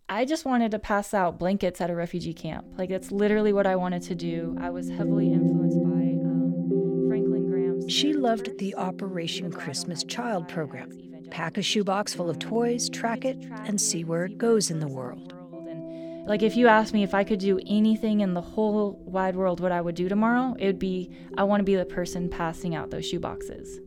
I 0.08 0.24
just 0.24 0.44
wanted 0.44 0.70
to 0.70 0.78
pass 0.78 1.12
out 1.12 1.38
blankets 1.38 1.80
at 1.80 1.90
a 1.90 1.94
refugee 1.94 2.32
camp. 2.32 2.66
Like, 2.78 2.88
that's 2.88 3.12
literally 3.12 3.52
what 3.52 3.66
I 3.66 3.76
wanted 3.76 4.02
to 4.02 4.14
do. 4.14 4.56
I 4.58 4.70
was 4.70 4.88
heavily 4.88 5.32
influenced 5.32 5.82
by 5.82 5.90
um, 6.24 7.06
Franklin 7.08 7.46
Graham's. 7.48 7.92
She 7.92 8.14
loved 8.14 8.58
the 8.58 8.74
Operation 8.74 9.52
Christmas 9.52 10.02
Child 10.04 10.48
program. 10.48 11.07
Pack 11.30 11.58
a 11.58 11.62
shoebox 11.62 12.14
full 12.14 12.30
of 12.30 12.38
toys, 12.38 12.88
track 12.88 13.24
it, 13.24 13.38
and 13.64 13.80
see 13.80 14.04
where 14.04 14.24
it 14.24 14.38
goes 14.38 14.70
in 14.70 14.80
the 14.80 14.88
world. 14.88 15.34
Like, 16.26 16.42
if 16.42 16.56
you 16.56 16.68
asked 16.68 16.92
me 16.92 17.02
if 17.02 17.14
I 17.14 17.24
could 17.24 17.38
do 17.38 17.58
anything 17.66 18.20
in 18.20 18.34
the 18.34 18.40
whole 18.42 19.00
wide 19.04 19.34
world, 19.34 19.60
what 19.60 19.72
I 19.72 19.80
would 19.80 19.94
do 19.94 20.10
tomorrow, 20.10 20.54
it 20.58 20.66
would 20.66 20.78
be 20.78 21.10
I 21.38 21.44
want 21.44 21.60
to 21.60 21.64
be 21.64 21.74
the 21.74 21.86
person 21.86 22.28
passing 22.28 22.74
out 22.74 22.90
those 22.90 23.10
shoeboxes. 23.10 23.78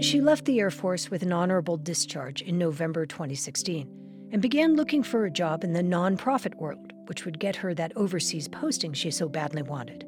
She 0.00 0.20
left 0.20 0.44
the 0.44 0.60
Air 0.60 0.70
Force 0.70 1.10
with 1.10 1.22
an 1.22 1.32
honorable 1.32 1.76
discharge 1.76 2.40
in 2.42 2.56
November 2.56 3.04
2016 3.04 3.90
and 4.30 4.40
began 4.40 4.76
looking 4.76 5.02
for 5.02 5.24
a 5.24 5.30
job 5.30 5.64
in 5.64 5.72
the 5.72 5.82
nonprofit 5.82 6.54
world, 6.54 6.92
which 7.06 7.24
would 7.24 7.40
get 7.40 7.56
her 7.56 7.74
that 7.74 7.92
overseas 7.96 8.46
posting 8.46 8.92
she 8.92 9.10
so 9.10 9.28
badly 9.28 9.62
wanted. 9.62 10.07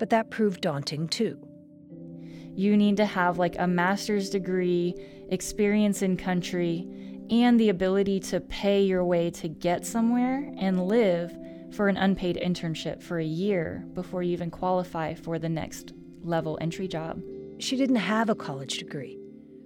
But 0.00 0.10
that 0.10 0.30
proved 0.30 0.62
daunting 0.62 1.08
too. 1.08 1.38
You 2.56 2.74
need 2.76 2.96
to 2.96 3.04
have 3.04 3.38
like 3.38 3.54
a 3.58 3.66
master's 3.66 4.30
degree, 4.30 4.94
experience 5.28 6.00
in 6.00 6.16
country, 6.16 6.88
and 7.30 7.60
the 7.60 7.68
ability 7.68 8.18
to 8.20 8.40
pay 8.40 8.82
your 8.82 9.04
way 9.04 9.30
to 9.30 9.48
get 9.48 9.84
somewhere 9.84 10.50
and 10.58 10.88
live 10.88 11.36
for 11.72 11.88
an 11.88 11.98
unpaid 11.98 12.40
internship 12.42 13.02
for 13.02 13.18
a 13.18 13.24
year 13.24 13.84
before 13.92 14.22
you 14.22 14.32
even 14.32 14.50
qualify 14.50 15.14
for 15.14 15.38
the 15.38 15.50
next 15.50 15.92
level 16.22 16.56
entry 16.62 16.88
job. 16.88 17.22
She 17.58 17.76
didn't 17.76 17.96
have 17.96 18.30
a 18.30 18.34
college 18.34 18.78
degree, 18.78 19.18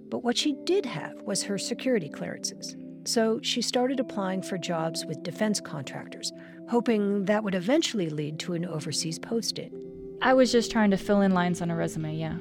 but 0.09 0.23
what 0.25 0.37
she 0.37 0.53
did 0.65 0.85
have 0.85 1.21
was 1.21 1.43
her 1.43 1.57
security 1.57 2.09
clearances. 2.09 2.75
So 3.05 3.39
she 3.41 3.61
started 3.61 4.01
applying 4.01 4.41
for 4.41 4.57
jobs 4.57 5.05
with 5.05 5.23
defense 5.23 5.61
contractors, 5.61 6.33
hoping 6.69 7.23
that 7.25 7.43
would 7.43 7.55
eventually 7.55 8.09
lead 8.09 8.37
to 8.39 8.53
an 8.53 8.65
overseas 8.65 9.17
posting. 9.17 9.84
I 10.25 10.33
was 10.33 10.51
just 10.51 10.71
trying 10.71 10.89
to 10.89 10.97
fill 10.97 11.21
in 11.21 11.35
lines 11.35 11.61
on 11.61 11.69
a 11.69 11.75
resume, 11.75 12.15
yeah. 12.15 12.39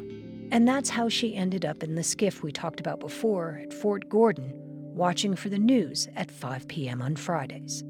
And 0.51 0.67
that's 0.67 0.89
how 0.89 1.11
she 1.11 1.37
ended 1.37 1.67
up 1.67 1.83
in 1.83 1.97
the 1.97 2.01
SCIF 2.01 2.43
we 2.43 2.51
talked 2.51 2.81
about 2.81 2.99
before 2.99 3.61
at 3.63 3.75
Fort 3.75 4.09
Gordon, 4.09 4.55
watching 4.55 5.37
for 5.37 5.51
the 5.51 5.59
news 5.59 6.09
at 6.17 6.31
5 6.31 6.67
p.m. 6.67 7.03
on 7.03 7.15
Fridays. 7.15 7.85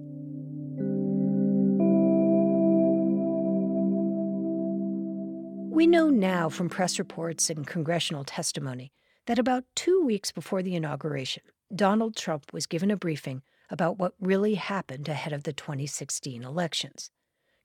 We 5.72 5.86
know 5.86 6.10
now 6.10 6.48
from 6.48 6.68
press 6.68 6.98
reports 6.98 7.48
and 7.48 7.64
congressional 7.64 8.24
testimony 8.24 8.90
that 9.26 9.38
about 9.38 9.62
two 9.76 10.04
weeks 10.04 10.32
before 10.32 10.64
the 10.64 10.74
inauguration, 10.74 11.44
Donald 11.72 12.16
Trump 12.16 12.52
was 12.52 12.66
given 12.66 12.90
a 12.90 12.96
briefing 12.96 13.42
about 13.70 13.96
what 14.00 14.14
really 14.18 14.54
happened 14.54 15.08
ahead 15.08 15.32
of 15.32 15.44
the 15.44 15.52
2016 15.52 16.42
elections. 16.42 17.12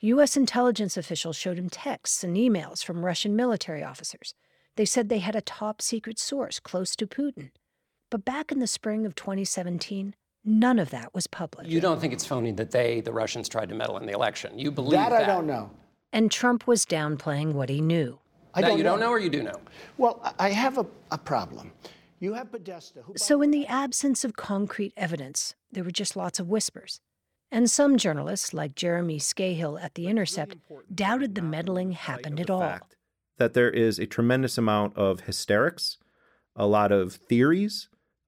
U.S. 0.02 0.38
intelligence 0.38 0.96
officials 0.96 1.36
showed 1.36 1.60
him 1.60 1.70
texts 1.70 2.24
and 2.24 2.38
emails 2.38 2.82
from 2.82 3.04
Russian 3.04 3.36
military 3.36 3.84
officers. 3.84 4.34
They 4.78 4.86
said 4.86 5.10
they 5.10 5.20
had 5.20 5.36
a 5.36 5.42
top 5.42 5.82
secret 5.82 6.18
source 6.18 6.58
close 6.58 6.96
to 6.96 7.06
Putin. 7.06 7.52
But 8.10 8.24
back 8.24 8.50
in 8.50 8.60
the 8.60 8.68
spring 8.68 9.06
of 9.06 9.14
2017, 9.14 10.16
none 10.46 10.80
of 10.80 10.90
that 10.92 11.14
was 11.14 11.28
public. 11.28 11.68
You 11.68 11.82
don't 11.82 12.00
think 12.00 12.14
it's 12.14 12.26
phony 12.26 12.54
that 12.54 12.72
they, 12.72 13.02
the 13.02 13.12
Russians, 13.12 13.50
tried 13.50 13.68
to 13.70 13.76
meddle 13.76 13.98
in 13.98 14.06
the 14.06 14.14
election? 14.14 14.58
You 14.58 14.72
believe 14.72 14.94
that? 14.94 15.10
That 15.10 15.24
I 15.24 15.26
don't 15.26 15.46
know. 15.46 15.70
And 16.14 16.32
Trump 16.32 16.66
was 16.66 16.86
downplaying 16.86 17.52
what 17.52 17.68
he 17.68 17.82
knew. 17.82 18.20
I 18.54 18.62
that 18.62 18.70
don't 18.70 18.78
you 18.78 18.86
know. 18.86 18.92
don't 18.92 19.02
know 19.02 19.10
or 19.10 19.20
you 19.20 19.30
do 19.30 19.44
know? 19.44 19.60
Well, 19.98 20.34
I 20.40 20.52
have 20.52 20.78
a, 20.78 20.86
a 21.12 21.18
problem. 21.18 21.74
You 22.22 22.36
have 22.36 22.54
Podesta, 22.54 23.02
who. 23.02 23.14
So, 23.18 23.42
in 23.42 23.52
the 23.52 23.68
absence 23.68 24.24
of 24.24 24.38
concrete 24.38 24.94
evidence, 24.96 25.56
there 25.72 25.84
were 25.84 25.92
just 25.92 26.16
lots 26.16 26.40
of 26.40 26.48
whispers. 26.48 27.02
And 27.52 27.70
some 27.70 27.98
journalists, 27.98 28.54
like 28.54 28.76
Jeremy 28.76 29.18
Scahill 29.20 29.82
at 29.82 29.96
The 29.96 30.08
Intercept, 30.08 30.58
doubted 30.94 31.36
the 31.36 31.42
meddling 31.42 31.94
happened 31.94 32.40
at 32.40 32.50
all. 32.50 32.80
that 33.38 33.54
there 33.54 33.70
is 33.72 33.98
a 33.98 34.06
tremendous 34.06 34.58
amount 34.58 34.96
of 34.98 35.22
hysterics, 35.22 35.98
a 36.56 36.68
lot 36.68 36.92
of 36.92 37.14
theories, 37.14 37.88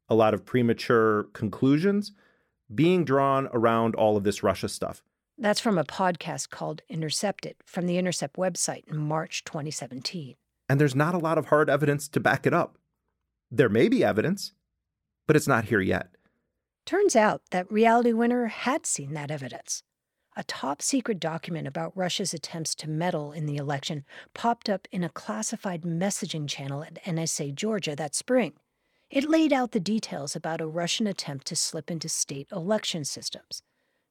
a 0.10 0.16
lot 0.16 0.34
of 0.34 0.46
premature 0.46 1.24
conclusions 1.34 2.14
being 2.74 3.04
drawn 3.04 3.50
around 3.52 3.94
all 3.96 4.16
of 4.16 4.24
this 4.24 4.42
Russia 4.42 4.70
stuff. 4.70 5.04
That's 5.38 5.60
from 5.60 5.78
a 5.78 5.84
podcast 5.84 6.50
called 6.50 6.82
Intercepted 6.90 7.56
from 7.66 7.88
the 7.88 7.98
Intercept 7.98 8.38
website 8.38 8.88
in 8.88 8.98
March 8.98 9.44
2017. 9.44 10.36
And 10.70 10.80
there's 10.80 10.96
not 10.96 11.14
a 11.14 11.20
lot 11.20 11.38
of 11.38 11.48
hard 11.48 11.70
evidence 11.70 12.08
to 12.10 12.20
back 12.20 12.48
it 12.48 12.54
up. 12.54 12.78
There 13.52 13.70
may 13.70 13.90
be 13.90 14.04
evidence, 14.04 14.54
but 15.28 15.36
it's 15.36 15.48
not 15.48 15.66
here 15.66 15.82
yet. 15.82 16.16
Turns 16.86 17.16
out 17.16 17.42
that 17.52 17.72
Reality 17.72 18.12
Winner 18.12 18.48
had 18.48 18.86
seen 18.86 19.14
that 19.14 19.32
evidence. 19.32 19.84
A 20.36 20.44
top 20.44 20.82
secret 20.82 21.20
document 21.20 21.68
about 21.68 21.96
Russia's 21.96 22.34
attempts 22.34 22.74
to 22.76 22.90
meddle 22.90 23.32
in 23.32 23.46
the 23.46 23.58
election 23.58 24.06
popped 24.34 24.70
up 24.70 24.88
in 24.92 25.04
a 25.04 25.10
classified 25.10 25.82
messaging 25.82 26.48
channel 26.48 26.84
at 26.84 27.04
NSA 27.04 27.54
Georgia 27.54 27.96
that 27.96 28.16
spring. 28.16 28.54
It 29.10 29.30
laid 29.30 29.52
out 29.52 29.72
the 29.72 29.80
details 29.80 30.36
about 30.36 30.62
a 30.62 30.68
Russian 30.68 31.06
attempt 31.06 31.48
to 31.48 31.56
slip 31.56 31.92
into 31.92 32.08
state 32.08 32.48
election 32.52 33.04
systems. 33.04 33.62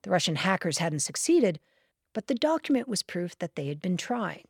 The 0.03 0.11
Russian 0.11 0.37
hackers 0.37 0.79
hadn't 0.79 1.01
succeeded, 1.01 1.59
but 2.13 2.27
the 2.27 2.35
document 2.35 2.87
was 2.87 3.03
proof 3.03 3.39
that 3.39 3.55
they 3.55 3.69
had 3.69 3.81
been 3.81 3.97
trying. 3.97 4.47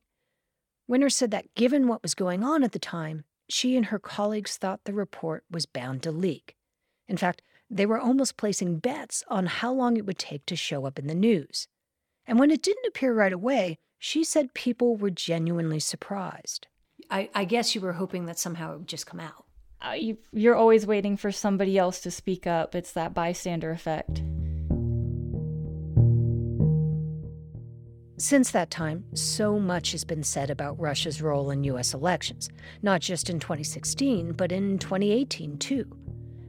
Winner 0.89 1.09
said 1.09 1.31
that 1.31 1.55
given 1.55 1.87
what 1.87 2.03
was 2.03 2.17
going 2.17 2.43
on 2.43 2.65
at 2.65 2.73
the 2.73 2.81
time, 2.81 3.25
she 3.49 3.77
and 3.77 3.87
her 3.87 3.99
colleagues 4.01 4.57
thought 4.57 4.85
the 4.85 4.93
report 4.93 5.45
was 5.49 5.67
bound 5.67 6.03
to 6.03 6.11
leak. 6.11 6.57
In 7.07 7.17
fact, 7.17 7.43
they 7.71 7.87
were 7.87 8.01
almost 8.01 8.37
placing 8.37 8.79
bets 8.79 9.23
on 9.29 9.47
how 9.47 9.73
long 9.73 9.97
it 9.97 10.05
would 10.05 10.19
take 10.19 10.45
to 10.47 10.57
show 10.57 10.87
up 10.87 10.99
in 10.99 11.07
the 11.07 11.15
news. 11.15 11.69
And 12.27 12.39
when 12.39 12.51
it 12.51 12.63
didn't 12.63 12.87
appear 12.87 13.15
right 13.15 13.33
away, 13.33 13.79
she 13.99 14.25
said 14.25 14.55
people 14.55 14.97
were 14.97 15.11
genuinely 15.11 15.79
surprised. 15.79 16.67
I, 17.11 17.31
I 17.35 17.45
guess 17.45 17.75
you 17.75 17.81
were 17.81 17.93
hoping 17.93 18.27
that 18.27 18.39
somehow 18.39 18.75
it 18.75 18.79
would 18.79 18.89
just 18.89 19.07
come 19.07 19.21
out. 19.21 19.45
Uh, 19.83 19.93
you, 19.93 20.19
you're 20.33 20.57
always 20.57 20.87
waiting 20.87 21.17
for 21.17 21.33
somebody 21.33 21.79
else 21.79 22.01
to 22.01 22.11
speak 22.11 22.47
up. 22.47 22.75
It's 22.75 22.93
that 22.93 23.15
bystander 23.15 23.71
effect. 23.71 24.23
Since 28.19 28.51
that 28.51 28.71
time, 28.71 29.05
so 29.15 29.59
much 29.59 29.93
has 29.93 30.05
been 30.05 30.23
said 30.23 30.51
about 30.51 30.79
Russia's 30.79 31.23
role 31.23 31.51
in 31.51 31.65
U.S. 31.65 31.95
elections, 31.95 32.51
not 32.83 33.01
just 33.01 33.31
in 33.31 33.41
2016, 33.41 34.33
but 34.33 34.53
in 34.53 34.79
2018 34.79 35.57
too. 35.57 35.87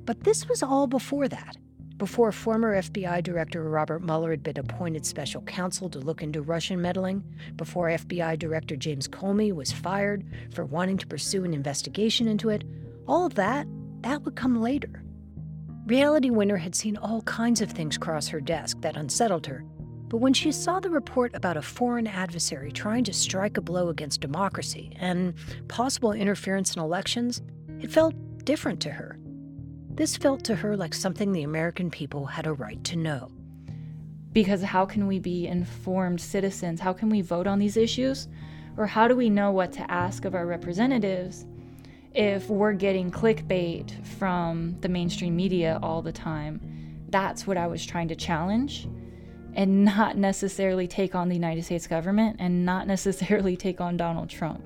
But 0.05 0.23
this 0.23 0.47
was 0.49 0.63
all 0.63 0.87
before 0.87 1.27
that, 1.27 1.57
before 1.97 2.31
former 2.31 2.81
FBI 2.81 3.21
Director 3.21 3.63
Robert 3.63 4.01
Mueller 4.01 4.31
had 4.31 4.41
been 4.41 4.57
appointed 4.57 5.05
special 5.05 5.41
counsel 5.43 5.89
to 5.91 5.99
look 5.99 6.23
into 6.23 6.41
Russian 6.41 6.81
meddling, 6.81 7.23
before 7.55 7.89
FBI 7.89 8.39
Director 8.39 8.75
James 8.75 9.07
Comey 9.07 9.53
was 9.53 9.71
fired 9.71 10.25
for 10.51 10.65
wanting 10.65 10.97
to 10.97 11.05
pursue 11.05 11.43
an 11.43 11.53
investigation 11.53 12.27
into 12.27 12.49
it. 12.49 12.63
All 13.07 13.25
of 13.25 13.35
that, 13.35 13.67
that 14.01 14.23
would 14.23 14.35
come 14.35 14.61
later. 14.61 15.03
Reality 15.85 16.31
Winner 16.31 16.57
had 16.57 16.73
seen 16.73 16.97
all 16.97 17.21
kinds 17.21 17.61
of 17.61 17.69
things 17.71 17.97
cross 17.97 18.27
her 18.29 18.41
desk 18.41 18.81
that 18.81 18.97
unsettled 18.97 19.45
her, 19.45 19.63
but 20.07 20.17
when 20.17 20.33
she 20.33 20.51
saw 20.51 20.79
the 20.79 20.89
report 20.89 21.35
about 21.35 21.55
a 21.55 21.61
foreign 21.61 22.07
adversary 22.07 22.71
trying 22.71 23.03
to 23.03 23.13
strike 23.13 23.57
a 23.57 23.61
blow 23.61 23.89
against 23.89 24.21
democracy 24.21 24.91
and 24.99 25.33
possible 25.67 26.11
interference 26.11 26.75
in 26.75 26.81
elections, 26.81 27.41
it 27.79 27.91
felt 27.91 28.15
different 28.43 28.79
to 28.81 28.89
her. 28.89 29.17
This 30.01 30.17
felt 30.17 30.43
to 30.45 30.55
her 30.55 30.75
like 30.75 30.95
something 30.95 31.31
the 31.31 31.43
American 31.43 31.91
people 31.91 32.25
had 32.25 32.47
a 32.47 32.53
right 32.53 32.83
to 32.85 32.95
know. 32.95 33.29
Because 34.33 34.63
how 34.63 34.83
can 34.83 35.05
we 35.05 35.19
be 35.19 35.45
informed 35.45 36.19
citizens? 36.19 36.79
How 36.79 36.91
can 36.91 37.07
we 37.07 37.21
vote 37.21 37.45
on 37.45 37.59
these 37.59 37.77
issues? 37.77 38.27
Or 38.77 38.87
how 38.87 39.07
do 39.07 39.15
we 39.15 39.29
know 39.29 39.51
what 39.51 39.71
to 39.73 39.91
ask 39.91 40.25
of 40.25 40.33
our 40.33 40.47
representatives 40.47 41.45
if 42.15 42.49
we're 42.49 42.73
getting 42.73 43.11
clickbait 43.11 44.03
from 44.03 44.75
the 44.81 44.89
mainstream 44.89 45.35
media 45.35 45.77
all 45.83 46.01
the 46.01 46.11
time? 46.11 47.03
That's 47.09 47.45
what 47.45 47.57
I 47.57 47.67
was 47.67 47.85
trying 47.85 48.07
to 48.07 48.15
challenge 48.15 48.87
and 49.53 49.85
not 49.85 50.17
necessarily 50.17 50.87
take 50.87 51.13
on 51.13 51.29
the 51.29 51.35
United 51.35 51.63
States 51.63 51.85
government 51.85 52.37
and 52.39 52.65
not 52.65 52.87
necessarily 52.95 53.55
take 53.55 53.79
on 53.79 53.97
Donald 53.97 54.31
Trump. 54.31 54.63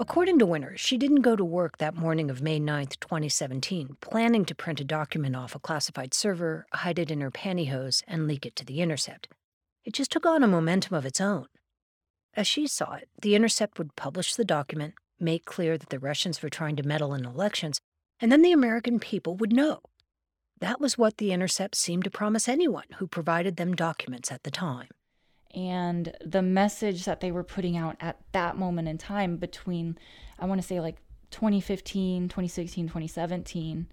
According 0.00 0.38
to 0.38 0.46
Winner, 0.46 0.76
she 0.76 0.96
didn't 0.96 1.22
go 1.22 1.34
to 1.34 1.44
work 1.44 1.78
that 1.78 1.96
morning 1.96 2.30
of 2.30 2.40
May 2.40 2.60
9, 2.60 2.86
2017, 3.00 3.96
planning 4.00 4.44
to 4.44 4.54
print 4.54 4.78
a 4.78 4.84
document 4.84 5.34
off 5.34 5.56
a 5.56 5.58
classified 5.58 6.14
server, 6.14 6.66
hide 6.72 7.00
it 7.00 7.10
in 7.10 7.20
her 7.20 7.32
pantyhose, 7.32 8.04
and 8.06 8.28
leak 8.28 8.46
it 8.46 8.54
to 8.56 8.64
The 8.64 8.80
Intercept. 8.80 9.26
It 9.84 9.94
just 9.94 10.12
took 10.12 10.24
on 10.24 10.44
a 10.44 10.46
momentum 10.46 10.94
of 10.94 11.04
its 11.04 11.20
own. 11.20 11.46
As 12.34 12.46
she 12.46 12.68
saw 12.68 12.94
it, 12.94 13.08
The 13.20 13.34
Intercept 13.34 13.76
would 13.76 13.96
publish 13.96 14.36
the 14.36 14.44
document, 14.44 14.94
make 15.18 15.44
clear 15.44 15.76
that 15.76 15.88
the 15.88 15.98
Russians 15.98 16.42
were 16.42 16.48
trying 16.48 16.76
to 16.76 16.86
meddle 16.86 17.12
in 17.12 17.24
elections, 17.24 17.80
and 18.20 18.30
then 18.30 18.42
the 18.42 18.52
American 18.52 19.00
people 19.00 19.34
would 19.34 19.52
know. 19.52 19.80
That 20.60 20.80
was 20.80 20.96
what 20.96 21.16
The 21.16 21.32
Intercept 21.32 21.74
seemed 21.74 22.04
to 22.04 22.10
promise 22.10 22.48
anyone 22.48 22.86
who 22.98 23.08
provided 23.08 23.56
them 23.56 23.74
documents 23.74 24.30
at 24.30 24.44
the 24.44 24.52
time 24.52 24.90
and 25.54 26.14
the 26.24 26.42
message 26.42 27.04
that 27.04 27.20
they 27.20 27.32
were 27.32 27.44
putting 27.44 27.76
out 27.76 27.96
at 28.00 28.18
that 28.32 28.56
moment 28.56 28.88
in 28.88 28.98
time 28.98 29.36
between 29.36 29.98
i 30.38 30.46
want 30.46 30.60
to 30.60 30.66
say 30.66 30.80
like 30.80 30.96
2015 31.30 32.28
2016 32.28 32.86
2017 32.86 33.86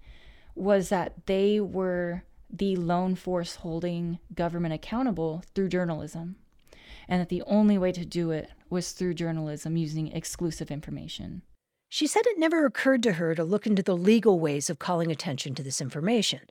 was 0.55 0.89
that 0.89 1.25
they 1.25 1.59
were 1.59 2.23
the 2.49 2.75
lone 2.75 3.15
force 3.15 3.55
holding 3.55 4.19
government 4.33 4.73
accountable 4.73 5.43
through 5.53 5.67
journalism 5.67 6.35
and 7.07 7.21
that 7.21 7.29
the 7.29 7.43
only 7.43 7.77
way 7.77 7.91
to 7.91 8.05
do 8.05 8.31
it 8.31 8.49
was 8.69 8.91
through 8.91 9.13
journalism 9.13 9.77
using 9.77 10.11
exclusive 10.11 10.71
information. 10.71 11.43
She 11.87 12.07
said 12.07 12.25
it 12.25 12.39
never 12.39 12.65
occurred 12.65 13.03
to 13.03 13.13
her 13.13 13.35
to 13.35 13.43
look 13.43 13.67
into 13.67 13.83
the 13.83 13.95
legal 13.95 14.39
ways 14.39 14.69
of 14.69 14.79
calling 14.79 15.11
attention 15.11 15.55
to 15.55 15.63
this 15.63 15.81
information 15.81 16.41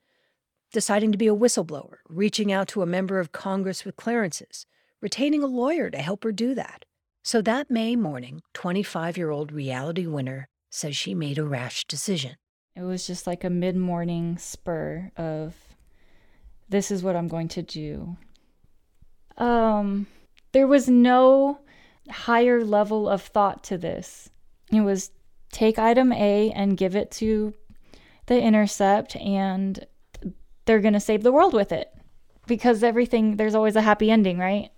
deciding 0.73 1.12
to 1.12 1.18
be 1.18 1.28
a 1.28 1.34
whistleblower 1.34 1.99
reaching 2.08 2.50
out 2.50 2.66
to 2.66 2.82
a 2.82 2.87
member 2.87 3.20
of 3.20 3.30
congress 3.30 3.84
with 3.84 3.96
clearances 3.96 4.66
retaining 5.04 5.42
a 5.42 5.46
lawyer 5.46 5.90
to 5.90 5.99
help 5.99 6.25
her 6.25 6.32
do 6.32 6.54
that. 6.54 6.87
So 7.23 7.42
that 7.42 7.70
May 7.70 7.94
morning, 7.94 8.40
25 8.54 9.18
year 9.18 9.30
old 9.30 9.52
reality 9.52 10.06
winner 10.06 10.49
says 10.70 10.96
she 10.96 11.14
made 11.14 11.37
a 11.37 11.44
rash 11.44 11.84
decision. 11.84 12.37
It 12.75 12.82
was 12.82 13.06
just 13.06 13.26
like 13.26 13.44
a 13.44 13.50
mid 13.50 13.76
morning 13.76 14.38
spur 14.38 15.12
of, 15.18 15.54
this 16.70 16.90
is 16.90 17.02
what 17.02 17.16
I'm 17.16 17.28
going 17.28 17.49
to 17.49 17.62
do. 17.62 18.16
Um, 19.37 20.06
there 20.52 20.66
was 20.66 20.88
no 20.88 21.58
higher 22.08 22.64
level 22.64 23.06
of 23.06 23.20
thought 23.20 23.62
to 23.64 23.76
this. 23.76 24.30
It 24.73 24.80
was 24.80 25.11
take 25.52 25.78
item 25.78 26.14
A 26.14 26.50
and 26.52 26.78
give 26.78 26.96
it 26.96 27.11
to 27.12 27.52
the 28.25 28.40
intercept, 28.40 29.16
and 29.16 29.87
they're 30.64 30.80
going 30.80 30.94
to 30.94 31.00
save 31.00 31.23
the 31.23 31.32
world 31.32 31.52
with 31.52 31.73
it. 31.73 31.92
Because 32.46 32.82
everything, 32.82 33.37
there's 33.37 33.54
always 33.54 33.76
a 33.76 33.82
happy 33.82 34.11
ending, 34.11 34.38
right? 34.38 34.70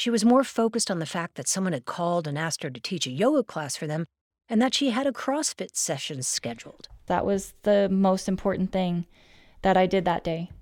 She 0.00 0.08
was 0.08 0.24
more 0.24 0.44
focused 0.44 0.90
on 0.90 0.98
the 0.98 1.04
fact 1.04 1.34
that 1.34 1.46
someone 1.46 1.74
had 1.74 1.84
called 1.84 2.26
and 2.26 2.38
asked 2.38 2.62
her 2.62 2.70
to 2.70 2.80
teach 2.80 3.06
a 3.06 3.10
yoga 3.10 3.42
class 3.42 3.76
for 3.76 3.86
them 3.86 4.06
and 4.48 4.62
that 4.62 4.72
she 4.72 4.92
had 4.92 5.06
a 5.06 5.12
CrossFit 5.12 5.76
session 5.76 6.22
scheduled. 6.22 6.88
That 7.04 7.26
was 7.26 7.52
the 7.64 7.86
most 7.90 8.26
important 8.26 8.72
thing 8.72 9.04
that 9.60 9.76
I 9.76 9.84
did 9.84 10.06
that 10.06 10.24
day. 10.24 10.52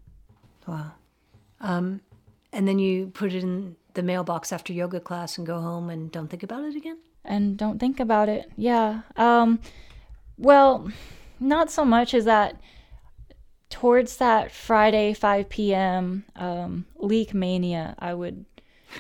Wow. 0.67 0.91
Um, 1.61 2.01
and 2.53 2.67
then 2.67 2.81
you 2.81 3.13
put 3.15 3.33
it 3.33 3.45
in 3.45 3.77
the 3.95 4.03
mailbox 4.03 4.53
after 4.53 4.73
yoga 4.73 4.99
class 4.99 5.39
and 5.39 5.47
go 5.47 5.61
home 5.61 5.89
and 5.89 6.11
don't 6.11 6.27
think 6.27 6.43
about 6.43 6.65
it 6.65 6.75
again? 6.75 6.99
And 7.25 7.57
don't 7.57 7.79
think 7.79 8.01
about 8.01 8.29
it. 8.29 8.51
Yeah. 8.57 9.03
Um, 9.15 9.61
well, 10.37 10.91
not 11.39 11.71
so 11.71 11.85
much 11.85 12.13
as 12.13 12.25
that 12.25 12.61
towards 13.71 14.17
that 14.17 14.51
Friday 14.51 15.15
5 15.15 15.49
p.m. 15.49 16.25
Um, 16.35 16.87
leak 16.97 17.33
mania, 17.33 17.95
I 18.01 18.15
would 18.15 18.45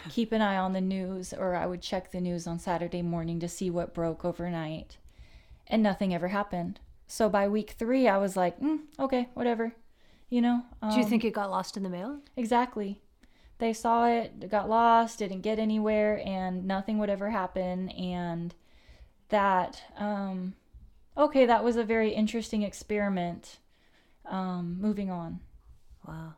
keep 0.08 0.32
an 0.32 0.42
eye 0.42 0.56
on 0.56 0.72
the 0.72 0.80
news, 0.80 1.32
or 1.32 1.54
I 1.54 1.66
would 1.66 1.82
check 1.82 2.10
the 2.10 2.20
news 2.20 2.46
on 2.46 2.58
Saturday 2.58 3.02
morning 3.02 3.40
to 3.40 3.48
see 3.48 3.70
what 3.70 3.94
broke 3.94 4.24
overnight. 4.24 4.98
And 5.66 5.82
nothing 5.82 6.14
ever 6.14 6.28
happened. 6.28 6.80
So 7.06 7.28
by 7.28 7.48
week 7.48 7.70
three, 7.78 8.08
I 8.08 8.18
was 8.18 8.36
like, 8.36 8.60
mm, 8.60 8.80
okay, 8.98 9.28
whatever. 9.34 9.72
You 10.30 10.42
know? 10.42 10.62
Um, 10.82 10.90
Do 10.90 10.98
you 10.98 11.04
think 11.04 11.24
it 11.24 11.32
got 11.32 11.50
lost 11.50 11.76
in 11.76 11.82
the 11.82 11.88
mail? 11.88 12.20
Exactly. 12.36 13.00
They 13.58 13.72
saw 13.72 14.06
it, 14.06 14.50
got 14.50 14.68
lost, 14.68 15.18
didn't 15.18 15.40
get 15.40 15.58
anywhere, 15.58 16.22
and 16.24 16.64
nothing 16.64 16.98
would 16.98 17.10
ever 17.10 17.30
happen. 17.30 17.88
And 17.90 18.54
that, 19.30 19.82
um, 19.96 20.54
okay, 21.16 21.44
that 21.46 21.64
was 21.64 21.76
a 21.76 21.84
very 21.84 22.10
interesting 22.14 22.62
experiment. 22.62 23.58
Um, 24.26 24.76
moving 24.80 25.10
on. 25.10 25.40
Wow. 26.06 26.34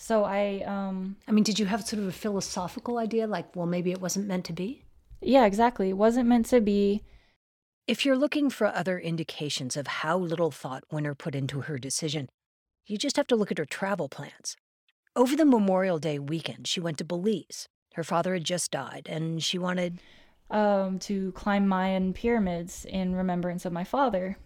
So 0.00 0.22
I 0.22 0.62
um 0.64 1.16
I 1.26 1.32
mean, 1.32 1.44
did 1.44 1.58
you 1.58 1.66
have 1.66 1.84
sort 1.84 2.00
of 2.00 2.08
a 2.08 2.12
philosophical 2.12 2.98
idea 2.98 3.26
like, 3.26 3.54
well, 3.54 3.66
maybe 3.66 3.90
it 3.90 4.00
wasn't 4.00 4.28
meant 4.28 4.44
to 4.46 4.52
be? 4.52 4.84
Yeah, 5.20 5.44
exactly. 5.44 5.90
It 5.90 5.96
wasn't 5.96 6.28
meant 6.28 6.46
to 6.46 6.60
be. 6.60 7.02
If 7.88 8.06
you're 8.06 8.16
looking 8.16 8.48
for 8.48 8.68
other 8.68 8.98
indications 8.98 9.76
of 9.76 9.86
how 9.86 10.16
little 10.16 10.52
thought 10.52 10.84
Winner 10.92 11.14
put 11.16 11.34
into 11.34 11.62
her 11.62 11.78
decision, 11.78 12.28
you 12.86 12.96
just 12.96 13.16
have 13.16 13.26
to 13.26 13.36
look 13.36 13.50
at 13.50 13.58
her 13.58 13.64
travel 13.64 14.08
plans. 14.08 14.56
Over 15.16 15.34
the 15.34 15.44
Memorial 15.44 15.98
Day 15.98 16.18
weekend, 16.20 16.68
she 16.68 16.80
went 16.80 16.98
to 16.98 17.04
Belize. 17.04 17.68
Her 17.94 18.04
father 18.04 18.34
had 18.34 18.44
just 18.44 18.70
died, 18.70 19.08
and 19.10 19.42
she 19.42 19.58
wanted 19.58 19.98
um, 20.50 21.00
to 21.00 21.32
climb 21.32 21.66
Mayan 21.66 22.12
pyramids 22.12 22.84
in 22.84 23.16
remembrance 23.16 23.64
of 23.64 23.72
my 23.72 23.84
father. 23.84 24.38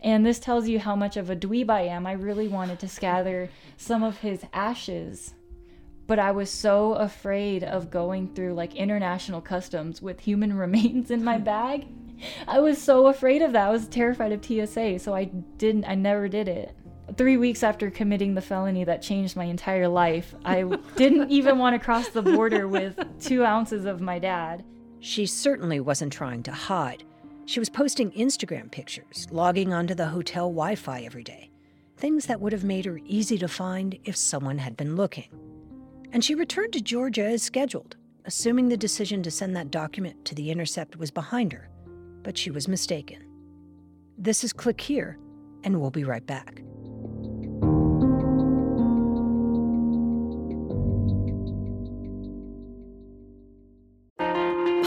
And 0.00 0.24
this 0.24 0.38
tells 0.38 0.68
you 0.68 0.78
how 0.78 0.94
much 0.94 1.16
of 1.16 1.28
a 1.28 1.36
dweeb 1.36 1.70
I 1.70 1.82
am. 1.82 2.06
I 2.06 2.12
really 2.12 2.48
wanted 2.48 2.78
to 2.80 2.88
scatter 2.88 3.50
some 3.76 4.02
of 4.02 4.18
his 4.18 4.44
ashes, 4.52 5.34
but 6.06 6.18
I 6.18 6.30
was 6.30 6.50
so 6.50 6.94
afraid 6.94 7.64
of 7.64 7.90
going 7.90 8.34
through 8.34 8.54
like 8.54 8.76
international 8.76 9.40
customs 9.40 10.00
with 10.00 10.20
human 10.20 10.52
remains 10.56 11.10
in 11.10 11.24
my 11.24 11.38
bag. 11.52 11.86
I 12.46 12.60
was 12.60 12.80
so 12.80 13.06
afraid 13.06 13.42
of 13.42 13.52
that. 13.52 13.68
I 13.68 13.70
was 13.70 13.86
terrified 13.86 14.32
of 14.32 14.44
TSA, 14.44 14.98
so 14.98 15.14
I 15.14 15.24
didn't 15.24 15.84
I 15.84 15.94
never 15.94 16.28
did 16.28 16.48
it. 16.48 16.74
3 17.16 17.36
weeks 17.38 17.62
after 17.62 17.90
committing 17.90 18.34
the 18.34 18.42
felony 18.42 18.84
that 18.84 19.00
changed 19.00 19.34
my 19.34 19.44
entire 19.44 19.88
life, 19.88 20.34
I 20.44 20.64
didn't 20.96 21.30
even 21.30 21.58
want 21.58 21.74
to 21.74 21.84
cross 21.84 22.08
the 22.08 22.22
border 22.22 22.68
with 22.68 22.98
2 23.20 23.44
ounces 23.44 23.84
of 23.84 24.00
my 24.00 24.18
dad. 24.18 24.64
She 25.00 25.26
certainly 25.26 25.80
wasn't 25.80 26.12
trying 26.12 26.42
to 26.44 26.52
hide. 26.52 27.04
She 27.48 27.60
was 27.60 27.70
posting 27.70 28.10
Instagram 28.10 28.70
pictures, 28.70 29.26
logging 29.30 29.72
onto 29.72 29.94
the 29.94 30.08
hotel 30.08 30.50
Wi 30.50 30.74
Fi 30.74 31.00
every 31.04 31.22
day, 31.24 31.50
things 31.96 32.26
that 32.26 32.42
would 32.42 32.52
have 32.52 32.62
made 32.62 32.84
her 32.84 33.00
easy 33.06 33.38
to 33.38 33.48
find 33.48 33.98
if 34.04 34.16
someone 34.18 34.58
had 34.58 34.76
been 34.76 34.96
looking. 34.96 35.30
And 36.12 36.22
she 36.22 36.34
returned 36.34 36.74
to 36.74 36.82
Georgia 36.82 37.24
as 37.24 37.42
scheduled, 37.42 37.96
assuming 38.26 38.68
the 38.68 38.76
decision 38.76 39.22
to 39.22 39.30
send 39.30 39.56
that 39.56 39.70
document 39.70 40.26
to 40.26 40.34
The 40.34 40.50
Intercept 40.50 40.96
was 40.96 41.10
behind 41.10 41.54
her. 41.54 41.70
But 42.22 42.36
she 42.36 42.50
was 42.50 42.68
mistaken. 42.68 43.24
This 44.18 44.44
is 44.44 44.52
Click 44.52 44.78
Here, 44.78 45.18
and 45.64 45.80
we'll 45.80 45.90
be 45.90 46.04
right 46.04 46.26
back. 46.26 46.60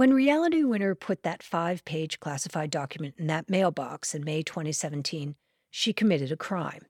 When 0.00 0.14
Reality 0.14 0.64
Winner 0.64 0.94
put 0.94 1.24
that 1.24 1.42
five 1.42 1.84
page 1.84 2.20
classified 2.20 2.70
document 2.70 3.16
in 3.18 3.26
that 3.26 3.50
mailbox 3.50 4.14
in 4.14 4.24
May 4.24 4.42
2017, 4.42 5.34
she 5.70 5.92
committed 5.92 6.32
a 6.32 6.38
crime. 6.38 6.86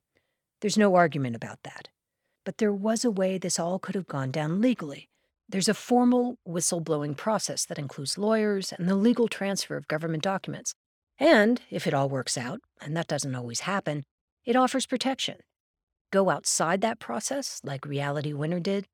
There's 0.60 0.78
no 0.78 0.94
argument 0.94 1.34
about 1.34 1.58
that. 1.64 1.88
But 2.44 2.58
there 2.58 2.72
was 2.72 3.04
a 3.04 3.10
way 3.10 3.36
this 3.36 3.58
all 3.58 3.80
could 3.80 3.96
have 3.96 4.06
gone 4.06 4.30
down 4.30 4.60
legally. 4.60 5.08
There's 5.48 5.68
a 5.68 5.74
formal 5.74 6.38
whistleblowing 6.46 7.16
process 7.16 7.64
that 7.64 7.80
includes 7.80 8.16
lawyers 8.16 8.72
and 8.72 8.88
the 8.88 8.94
legal 8.94 9.26
transfer 9.26 9.76
of 9.76 9.88
government 9.88 10.22
documents. 10.22 10.72
And 11.18 11.60
if 11.68 11.88
it 11.88 11.94
all 11.94 12.08
works 12.08 12.38
out, 12.38 12.60
and 12.80 12.96
that 12.96 13.08
doesn't 13.08 13.34
always 13.34 13.60
happen, 13.62 14.04
it 14.44 14.54
offers 14.54 14.86
protection. 14.86 15.38
Go 16.12 16.30
outside 16.30 16.80
that 16.82 17.00
process, 17.00 17.60
like 17.64 17.84
Reality 17.84 18.32
Winner 18.32 18.60
did, 18.60 18.86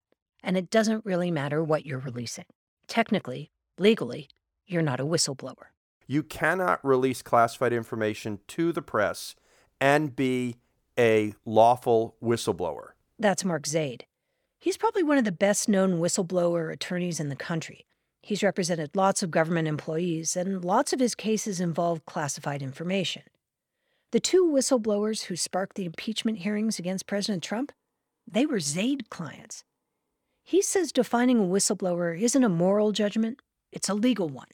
and 0.42 0.56
it 0.56 0.70
doesn't 0.70 1.04
really 1.04 1.30
matter 1.30 1.62
what 1.62 1.84
you're 1.84 1.98
releasing. 1.98 2.46
Technically, 2.88 3.50
Legally, 3.78 4.28
you're 4.66 4.82
not 4.82 5.00
a 5.00 5.04
whistleblower. 5.04 5.66
You 6.06 6.22
cannot 6.22 6.84
release 6.84 7.20
classified 7.20 7.72
information 7.72 8.38
to 8.48 8.72
the 8.72 8.82
press 8.82 9.34
and 9.80 10.16
be 10.16 10.56
a 10.98 11.34
lawful 11.44 12.16
whistleblower. 12.22 12.90
That's 13.18 13.44
Mark 13.44 13.66
Zaid. 13.66 14.06
He's 14.58 14.78
probably 14.78 15.02
one 15.02 15.18
of 15.18 15.24
the 15.24 15.32
best 15.32 15.68
known 15.68 16.00
whistleblower 16.00 16.72
attorneys 16.72 17.20
in 17.20 17.28
the 17.28 17.36
country. 17.36 17.86
He's 18.22 18.42
represented 18.42 18.96
lots 18.96 19.22
of 19.22 19.30
government 19.30 19.68
employees, 19.68 20.36
and 20.36 20.64
lots 20.64 20.92
of 20.92 21.00
his 21.00 21.14
cases 21.14 21.60
involve 21.60 22.06
classified 22.06 22.62
information. 22.62 23.22
The 24.12 24.20
two 24.20 24.44
whistleblowers 24.44 25.24
who 25.24 25.36
sparked 25.36 25.76
the 25.76 25.84
impeachment 25.84 26.38
hearings 26.38 26.78
against 26.78 27.06
President 27.06 27.42
Trump, 27.42 27.72
they 28.26 28.46
were 28.46 28.58
Zaid 28.58 29.10
clients. 29.10 29.64
He 30.42 30.62
says 30.62 30.92
defining 30.92 31.38
a 31.38 31.44
whistleblower 31.44 32.18
isn't 32.18 32.42
a 32.42 32.48
moral 32.48 32.92
judgment, 32.92 33.40
it's 33.72 33.88
a 33.88 33.94
legal 33.94 34.28
one. 34.28 34.48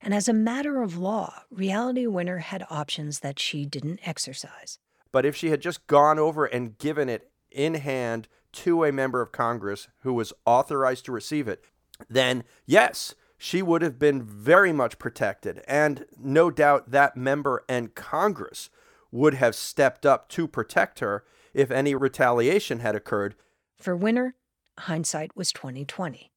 And 0.00 0.12
as 0.12 0.28
a 0.28 0.32
matter 0.32 0.82
of 0.82 0.98
law, 0.98 1.44
Reality 1.50 2.06
Winner 2.06 2.38
had 2.38 2.66
options 2.68 3.20
that 3.20 3.38
she 3.38 3.64
didn't 3.64 4.00
exercise. 4.06 4.78
But 5.12 5.24
if 5.24 5.36
she 5.36 5.50
had 5.50 5.60
just 5.60 5.86
gone 5.86 6.18
over 6.18 6.44
and 6.44 6.76
given 6.78 7.08
it 7.08 7.30
in 7.50 7.74
hand 7.74 8.28
to 8.52 8.84
a 8.84 8.92
member 8.92 9.20
of 9.20 9.30
Congress 9.30 9.88
who 10.00 10.12
was 10.12 10.32
authorized 10.44 11.04
to 11.04 11.12
receive 11.12 11.46
it, 11.46 11.62
then 12.08 12.42
yes, 12.66 13.14
she 13.38 13.62
would 13.62 13.82
have 13.82 13.98
been 13.98 14.22
very 14.22 14.72
much 14.72 14.98
protected. 14.98 15.62
And 15.68 16.06
no 16.18 16.50
doubt 16.50 16.90
that 16.90 17.16
member 17.16 17.64
and 17.68 17.94
Congress 17.94 18.70
would 19.12 19.34
have 19.34 19.54
stepped 19.54 20.04
up 20.04 20.28
to 20.30 20.48
protect 20.48 20.98
her 21.00 21.24
if 21.54 21.70
any 21.70 21.94
retaliation 21.94 22.80
had 22.80 22.96
occurred. 22.96 23.36
For 23.78 23.94
Winner, 23.94 24.34
hindsight 24.78 25.36
was 25.36 25.52
2020. 25.52 26.31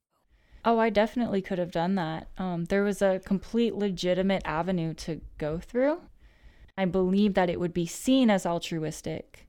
Oh, 0.67 0.79
I 0.79 0.89
definitely 0.89 1.43
could 1.43 1.59
have 1.59 1.69
done 1.69 1.93
that. 1.95 2.27
Um, 2.39 2.65
there 2.65 2.83
was 2.83 3.03
a 3.03 3.21
complete 3.23 3.75
legitimate 3.75 4.41
avenue 4.45 4.95
to 4.95 5.21
go 5.37 5.59
through. 5.59 6.01
I 6.75 6.85
believe 6.85 7.35
that 7.35 7.51
it 7.51 7.59
would 7.59 7.73
be 7.73 7.85
seen 7.85 8.31
as 8.31 8.47
altruistic 8.47 9.47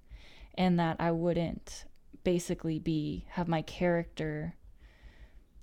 and 0.56 0.78
that 0.78 0.96
I 1.00 1.10
wouldn't 1.12 1.86
basically 2.22 2.78
be 2.78 3.24
have 3.30 3.48
my 3.48 3.62
character 3.62 4.56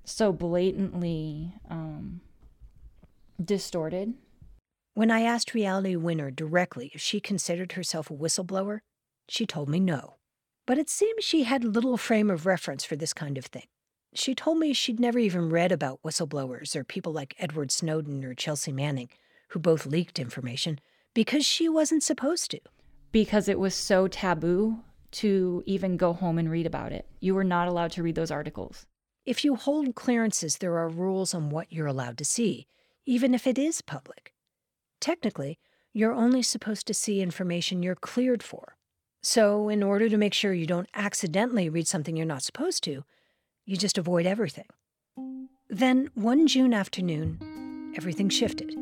so 0.03 0.33
blatantly 0.33 1.53
um, 1.69 2.21
distorted. 3.43 4.15
When 4.95 5.11
I 5.11 5.21
asked 5.21 5.53
Reality 5.53 5.95
Winner 5.95 6.31
directly 6.31 6.91
if 6.95 7.01
she 7.01 7.19
considered 7.19 7.73
herself 7.73 8.09
a 8.09 8.13
whistleblower, 8.13 8.79
she 9.29 9.45
told 9.45 9.69
me 9.69 9.79
no. 9.79 10.15
But 10.65 10.79
it 10.79 10.89
seems 10.89 11.23
she 11.23 11.43
had 11.43 11.63
little 11.63 11.97
frame 11.97 12.31
of 12.31 12.45
reference 12.47 12.83
for 12.83 12.95
this 12.95 13.13
kind 13.13 13.37
of 13.37 13.45
thing. 13.45 13.67
She 14.15 14.35
told 14.35 14.59
me 14.59 14.73
she'd 14.73 14.99
never 14.99 15.17
even 15.17 15.49
read 15.49 15.71
about 15.71 16.01
whistleblowers 16.03 16.75
or 16.75 16.83
people 16.83 17.11
like 17.11 17.35
Edward 17.39 17.71
Snowden 17.71 18.23
or 18.23 18.35
Chelsea 18.35 18.71
Manning, 18.71 19.09
who 19.49 19.59
both 19.59 19.85
leaked 19.85 20.19
information, 20.19 20.79
because 21.13 21.45
she 21.45 21.67
wasn't 21.67 22.03
supposed 22.03 22.51
to. 22.51 22.59
Because 23.11 23.47
it 23.47 23.59
was 23.59 23.73
so 23.73 24.07
taboo 24.07 24.79
to 25.13 25.63
even 25.65 25.97
go 25.97 26.13
home 26.13 26.37
and 26.37 26.49
read 26.49 26.65
about 26.65 26.91
it. 26.91 27.07
You 27.19 27.35
were 27.35 27.43
not 27.43 27.67
allowed 27.67 27.91
to 27.93 28.03
read 28.03 28.15
those 28.15 28.31
articles. 28.31 28.85
If 29.25 29.45
you 29.45 29.55
hold 29.55 29.95
clearances, 29.95 30.57
there 30.57 30.77
are 30.77 30.89
rules 30.89 31.33
on 31.33 31.49
what 31.49 31.71
you're 31.71 31.87
allowed 31.87 32.17
to 32.17 32.25
see, 32.25 32.67
even 33.05 33.33
if 33.33 33.47
it 33.47 33.57
is 33.57 33.81
public. 33.81 34.33
Technically, 34.99 35.59
you're 35.91 36.13
only 36.13 36.41
supposed 36.41 36.87
to 36.87 36.93
see 36.93 37.21
information 37.21 37.83
you're 37.83 37.95
cleared 37.95 38.43
for. 38.43 38.75
So, 39.21 39.69
in 39.69 39.81
order 39.81 40.09
to 40.09 40.17
make 40.17 40.33
sure 40.33 40.53
you 40.53 40.65
don't 40.65 40.89
accidentally 40.93 41.69
read 41.69 41.87
something 41.87 42.17
you're 42.17 42.25
not 42.25 42.43
supposed 42.43 42.83
to, 42.83 43.05
you 43.65 43.77
just 43.77 43.97
avoid 43.97 44.25
everything. 44.25 44.67
Then, 45.69 46.09
one 46.13 46.47
June 46.47 46.73
afternoon, 46.73 47.93
everything 47.95 48.29
shifted. 48.29 48.75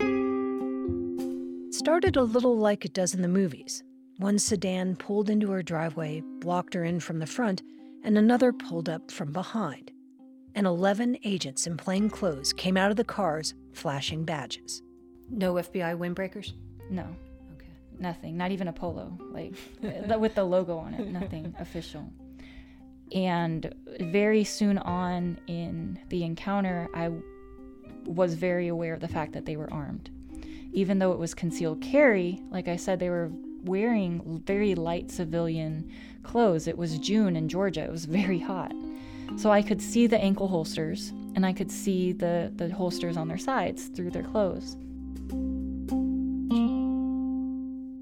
It 0.00 1.74
started 1.74 2.16
a 2.16 2.22
little 2.22 2.56
like 2.56 2.84
it 2.84 2.94
does 2.94 3.14
in 3.14 3.22
the 3.22 3.28
movies. 3.28 3.82
One 4.18 4.38
sedan 4.38 4.96
pulled 4.96 5.28
into 5.28 5.50
her 5.50 5.62
driveway, 5.62 6.22
blocked 6.40 6.74
her 6.74 6.84
in 6.84 7.00
from 7.00 7.18
the 7.18 7.26
front, 7.26 7.62
and 8.02 8.16
another 8.16 8.52
pulled 8.52 8.88
up 8.88 9.10
from 9.10 9.32
behind. 9.32 9.90
And 10.54 10.66
11 10.66 11.18
agents 11.24 11.66
in 11.66 11.76
plain 11.76 12.08
clothes 12.08 12.52
came 12.52 12.76
out 12.78 12.90
of 12.90 12.96
the 12.96 13.04
cars 13.04 13.54
flashing 13.72 14.24
badges. 14.24 14.82
No 15.28 15.54
FBI 15.54 15.98
windbreakers? 15.98 16.54
No. 16.88 17.02
Okay. 17.56 17.66
Nothing. 17.98 18.38
Not 18.38 18.52
even 18.52 18.68
a 18.68 18.72
polo, 18.72 19.18
like 19.32 19.52
with 20.18 20.34
the 20.34 20.44
logo 20.44 20.78
on 20.78 20.94
it. 20.94 21.08
Nothing 21.08 21.54
official. 21.60 22.10
And 23.12 23.72
very 24.00 24.44
soon 24.44 24.78
on 24.78 25.38
in 25.46 25.98
the 26.08 26.24
encounter, 26.24 26.88
I 26.94 27.10
was 28.04 28.34
very 28.34 28.68
aware 28.68 28.94
of 28.94 29.00
the 29.00 29.08
fact 29.08 29.32
that 29.32 29.46
they 29.46 29.56
were 29.56 29.72
armed. 29.72 30.10
Even 30.72 30.98
though 30.98 31.12
it 31.12 31.18
was 31.18 31.34
concealed 31.34 31.80
carry, 31.80 32.40
like 32.50 32.68
I 32.68 32.76
said, 32.76 32.98
they 32.98 33.10
were 33.10 33.30
wearing 33.64 34.42
very 34.46 34.74
light 34.74 35.10
civilian 35.10 35.90
clothes. 36.22 36.66
It 36.66 36.76
was 36.76 36.98
June 36.98 37.36
in 37.36 37.48
Georgia, 37.48 37.84
it 37.84 37.90
was 37.90 38.04
very 38.04 38.38
hot. 38.38 38.72
So 39.36 39.50
I 39.50 39.62
could 39.62 39.82
see 39.82 40.06
the 40.06 40.18
ankle 40.18 40.48
holsters 40.48 41.12
and 41.34 41.44
I 41.44 41.52
could 41.52 41.70
see 41.70 42.12
the, 42.12 42.52
the 42.54 42.72
holsters 42.72 43.16
on 43.16 43.28
their 43.28 43.38
sides 43.38 43.86
through 43.86 44.10
their 44.10 44.22
clothes. 44.22 44.76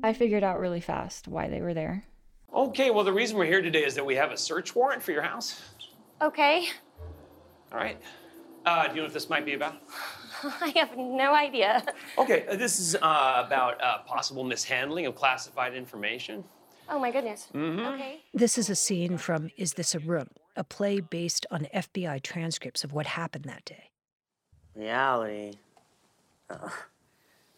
I 0.05 0.13
figured 0.13 0.45
out 0.45 0.61
really 0.61 0.81
fast 0.81 1.29
why 1.29 1.49
they 1.49 1.63
were 1.63 1.73
there. 1.73 2.05
Okay, 2.55 2.91
well, 2.91 3.05
the 3.05 3.13
reason 3.13 3.37
we're 3.37 3.47
here 3.47 3.63
today 3.63 3.85
is 3.85 3.95
that 3.97 4.07
we 4.07 4.15
have 4.15 4.31
a 4.31 4.37
search 4.37 4.77
warrant 4.77 5.03
for 5.03 5.11
your 5.11 5.23
house. 5.23 5.61
Okay. 6.23 6.69
All 7.73 7.79
right. 7.79 8.01
Uh, 8.65 8.85
do 8.87 8.91
you 8.91 8.97
know 8.99 9.03
what 9.05 9.13
this 9.13 9.29
might 9.29 9.45
be 9.45 9.55
about? 9.55 9.75
I 10.61 10.73
have 10.77 10.97
no 10.97 11.35
idea. 11.35 11.85
Okay, 12.17 12.47
uh, 12.47 12.55
this 12.57 12.79
is 12.79 12.95
uh, 12.97 13.43
about 13.45 13.83
uh, 13.83 13.99
possible 14.07 14.45
mishandling 14.45 15.07
of 15.07 15.17
classified 15.17 15.75
information. 15.75 16.45
Oh 16.89 16.99
my 16.99 17.11
goodness. 17.11 17.49
Mhm. 17.53 17.95
Okay. 17.95 18.21
This 18.33 18.57
is 18.57 18.71
a 18.71 18.75
scene 18.77 19.19
from 19.19 19.51
Is 19.57 19.73
This 19.73 19.95
a 19.95 19.99
Room, 19.99 20.29
a 20.55 20.63
play 20.63 21.01
based 21.01 21.47
on 21.51 21.67
FBI 21.75 22.23
transcripts 22.23 22.85
of 22.85 22.93
what 22.93 23.07
happened 23.07 23.45
that 23.47 23.65
day. 23.65 23.91
Reality. 24.77 25.59
Uh, 26.49 26.69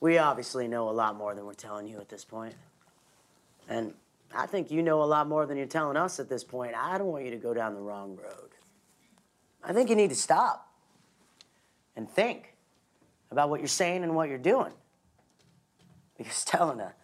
we 0.01 0.17
obviously 0.17 0.69
know 0.69 0.89
a 0.89 0.93
lot 0.93 1.17
more 1.17 1.35
than 1.35 1.45
we're 1.45 1.55
telling 1.55 1.87
you 1.87 1.99
at 1.99 2.09
this 2.09 2.25
point. 2.25 2.55
And 3.69 3.95
I 4.37 4.47
think 4.47 4.71
you 4.71 4.83
know 4.83 5.03
a 5.03 5.05
lot 5.05 5.29
more 5.29 5.47
than 5.47 5.57
you're 5.57 5.67
telling 5.67 5.97
us 5.97 6.21
at 6.21 6.29
this 6.29 6.45
point. 6.45 6.75
I 6.77 6.99
don't 6.99 7.09
want 7.09 7.25
you 7.25 7.31
to 7.31 7.37
go 7.39 7.55
down 7.55 7.75
the 7.75 7.81
wrong 7.81 8.17
road. 8.17 8.51
I 9.65 9.73
think 9.73 9.89
you 9.89 9.97
need 9.97 10.11
to 10.11 10.17
stop 10.17 10.69
and 11.97 12.09
think 12.09 12.55
about 13.31 13.49
what 13.49 13.61
you're 13.61 13.69
saying 13.69 14.05
and 14.05 14.15
what 14.15 14.29
you're 14.29 14.39
doing. 14.39 14.73
Because 16.17 16.45
telling 16.47 16.81
a 16.81 16.95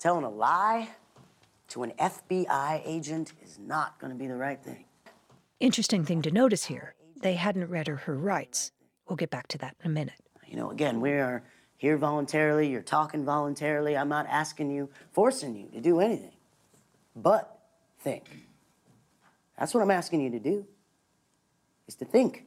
telling 0.00 0.24
a 0.24 0.30
lie 0.30 0.88
to 1.68 1.84
an 1.84 1.92
FBI 1.98 2.82
agent 2.84 3.32
is 3.42 3.58
not 3.58 3.98
going 4.00 4.12
to 4.12 4.18
be 4.18 4.26
the 4.26 4.36
right 4.36 4.62
thing. 4.62 4.84
Interesting 5.60 6.04
thing 6.04 6.22
to 6.22 6.30
notice 6.30 6.64
here 6.64 6.94
they 7.20 7.34
hadn't 7.34 7.70
read 7.70 7.86
her 7.86 7.96
her 7.96 8.16
rights. 8.16 8.72
We'll 9.08 9.16
get 9.16 9.30
back 9.30 9.46
to 9.48 9.58
that 9.58 9.76
in 9.82 9.90
a 9.90 9.94
minute. 9.94 10.20
You 10.46 10.56
know, 10.56 10.70
again, 10.70 11.00
we 11.00 11.12
are 11.12 11.44
here 11.82 11.96
voluntarily, 11.96 12.68
you're 12.68 12.80
talking 12.80 13.24
voluntarily. 13.24 13.96
I'm 13.96 14.08
not 14.08 14.28
asking 14.28 14.70
you, 14.70 14.88
forcing 15.10 15.56
you 15.56 15.66
to 15.72 15.80
do 15.80 15.98
anything. 15.98 16.36
But 17.16 17.58
think. 17.98 18.46
That's 19.58 19.74
what 19.74 19.82
I'm 19.82 19.90
asking 19.90 20.20
you 20.20 20.30
to 20.30 20.38
do. 20.38 20.64
Is 21.88 21.96
to 21.96 22.04
think. 22.04 22.44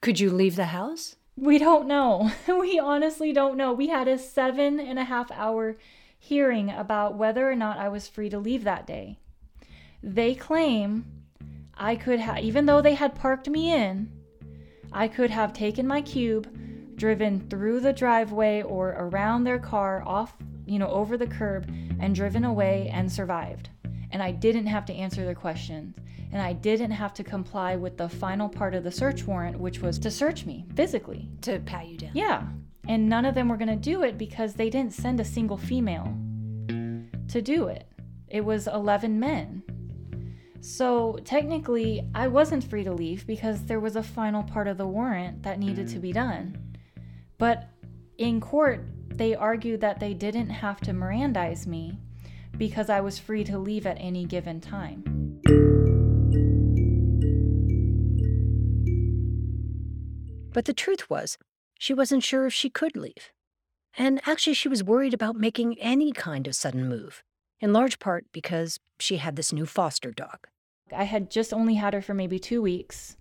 Could 0.00 0.20
you 0.20 0.30
leave 0.30 0.54
the 0.54 0.66
house? 0.66 1.16
We 1.36 1.58
don't 1.58 1.88
know. 1.88 2.30
we 2.46 2.78
honestly 2.78 3.32
don't 3.32 3.56
know. 3.56 3.72
We 3.72 3.88
had 3.88 4.06
a 4.06 4.18
seven 4.18 4.78
and 4.78 5.00
a 5.00 5.04
half 5.04 5.32
hour 5.32 5.76
hearing 6.16 6.70
about 6.70 7.16
whether 7.16 7.50
or 7.50 7.56
not 7.56 7.76
I 7.76 7.88
was 7.88 8.06
free 8.06 8.30
to 8.30 8.38
leave 8.38 8.62
that 8.62 8.86
day. 8.86 9.18
They 10.00 10.36
claim 10.36 11.06
I 11.76 11.96
could 11.96 12.20
have, 12.20 12.38
even 12.38 12.66
though 12.66 12.80
they 12.80 12.94
had 12.94 13.16
parked 13.16 13.48
me 13.48 13.72
in, 13.72 14.12
I 14.92 15.08
could 15.08 15.30
have 15.30 15.52
taken 15.52 15.88
my 15.88 16.02
cube, 16.02 16.48
driven 16.96 17.48
through 17.48 17.80
the 17.80 17.92
driveway 17.92 18.62
or 18.62 18.90
around 18.90 19.44
their 19.44 19.58
car, 19.58 20.02
off, 20.06 20.34
you 20.66 20.78
know, 20.78 20.88
over 20.88 21.16
the 21.16 21.26
curb, 21.26 21.70
and 22.00 22.14
driven 22.14 22.44
away 22.44 22.90
and 22.92 23.10
survived. 23.10 23.70
And 24.10 24.22
I 24.22 24.30
didn't 24.30 24.66
have 24.66 24.84
to 24.86 24.94
answer 24.94 25.24
their 25.24 25.34
questions. 25.34 25.96
And 26.32 26.42
I 26.42 26.52
didn't 26.52 26.90
have 26.90 27.14
to 27.14 27.24
comply 27.24 27.76
with 27.76 27.96
the 27.96 28.08
final 28.08 28.48
part 28.48 28.74
of 28.74 28.82
the 28.82 28.90
search 28.90 29.24
warrant, 29.24 29.58
which 29.58 29.80
was 29.80 29.98
to 30.00 30.10
search 30.10 30.46
me 30.46 30.66
physically. 30.74 31.28
To 31.42 31.60
pat 31.60 31.86
you 31.86 31.96
down. 31.96 32.10
Yeah. 32.14 32.42
And 32.88 33.08
none 33.08 33.24
of 33.24 33.34
them 33.34 33.48
were 33.48 33.56
going 33.56 33.68
to 33.68 33.76
do 33.76 34.02
it 34.02 34.18
because 34.18 34.54
they 34.54 34.68
didn't 34.68 34.92
send 34.92 35.20
a 35.20 35.24
single 35.24 35.56
female 35.56 36.12
to 37.28 37.40
do 37.40 37.68
it. 37.68 37.88
It 38.28 38.44
was 38.44 38.66
11 38.66 39.18
men. 39.18 39.62
So 40.60 41.18
technically, 41.24 42.08
I 42.14 42.26
wasn't 42.26 42.64
free 42.64 42.84
to 42.84 42.92
leave 42.92 43.26
because 43.26 43.64
there 43.64 43.80
was 43.80 43.96
a 43.96 44.02
final 44.02 44.42
part 44.42 44.66
of 44.66 44.78
the 44.78 44.86
warrant 44.86 45.42
that 45.42 45.58
needed 45.58 45.88
to 45.88 45.98
be 45.98 46.12
done. 46.12 46.58
But 47.38 47.68
in 48.18 48.40
court, 48.40 48.84
they 49.08 49.34
argued 49.34 49.80
that 49.80 50.00
they 50.00 50.14
didn't 50.14 50.50
have 50.50 50.80
to 50.82 50.92
Mirandize 50.92 51.66
me 51.66 51.98
because 52.56 52.88
I 52.88 53.00
was 53.00 53.18
free 53.18 53.44
to 53.44 53.58
leave 53.58 53.86
at 53.86 53.96
any 54.00 54.24
given 54.24 54.60
time. 54.60 55.02
But 60.52 60.66
the 60.66 60.72
truth 60.72 61.10
was, 61.10 61.36
she 61.78 61.92
wasn't 61.92 62.22
sure 62.22 62.46
if 62.46 62.54
she 62.54 62.70
could 62.70 62.96
leave. 62.96 63.32
And 63.98 64.20
actually, 64.26 64.54
she 64.54 64.68
was 64.68 64.82
worried 64.82 65.14
about 65.14 65.36
making 65.36 65.78
any 65.80 66.12
kind 66.12 66.46
of 66.46 66.54
sudden 66.56 66.88
move, 66.88 67.22
in 67.60 67.72
large 67.72 67.98
part 67.98 68.26
because 68.32 68.78
she 68.98 69.18
had 69.18 69.36
this 69.36 69.52
new 69.52 69.66
foster 69.66 70.12
dog. 70.12 70.46
I 70.94 71.04
had 71.04 71.30
just 71.30 71.52
only 71.52 71.74
had 71.74 71.94
her 71.94 72.02
for 72.02 72.14
maybe 72.14 72.38
two 72.38 72.62
weeks, 72.62 73.16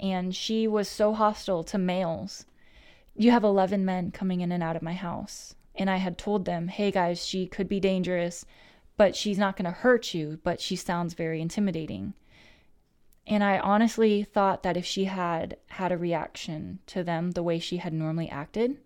and 0.00 0.34
she 0.34 0.66
was 0.66 0.88
so 0.88 1.12
hostile 1.12 1.64
to 1.64 1.78
males. 1.78 2.46
You 3.16 3.30
have 3.30 3.44
11 3.44 3.84
men 3.84 4.10
coming 4.10 4.40
in 4.40 4.50
and 4.50 4.62
out 4.62 4.76
of 4.76 4.82
my 4.82 4.94
house. 4.94 5.54
And 5.76 5.88
I 5.90 5.96
had 5.96 6.18
told 6.18 6.44
them, 6.44 6.68
hey 6.68 6.90
guys, 6.90 7.24
she 7.24 7.46
could 7.46 7.68
be 7.68 7.80
dangerous, 7.80 8.44
but 8.96 9.16
she's 9.16 9.38
not 9.38 9.56
going 9.56 9.64
to 9.64 9.70
hurt 9.70 10.14
you, 10.14 10.38
but 10.42 10.60
she 10.60 10.76
sounds 10.76 11.14
very 11.14 11.40
intimidating. 11.40 12.14
And 13.26 13.42
I 13.42 13.58
honestly 13.58 14.22
thought 14.22 14.62
that 14.62 14.76
if 14.76 14.84
she 14.84 15.04
had 15.04 15.56
had 15.68 15.90
a 15.90 15.98
reaction 15.98 16.80
to 16.86 17.02
them 17.02 17.32
the 17.32 17.42
way 17.42 17.58
she 17.58 17.78
had 17.78 17.92
normally 17.92 18.28
acted, 18.28 18.76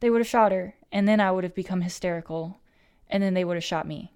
they 0.00 0.10
would 0.10 0.20
have 0.20 0.28
shot 0.28 0.50
her, 0.50 0.74
and 0.90 1.06
then 1.06 1.20
I 1.20 1.30
would 1.30 1.44
have 1.44 1.54
become 1.54 1.82
hysterical, 1.82 2.60
and 3.08 3.22
then 3.22 3.34
they 3.34 3.44
would 3.44 3.56
have 3.56 3.64
shot 3.64 3.86
me. 3.86 4.12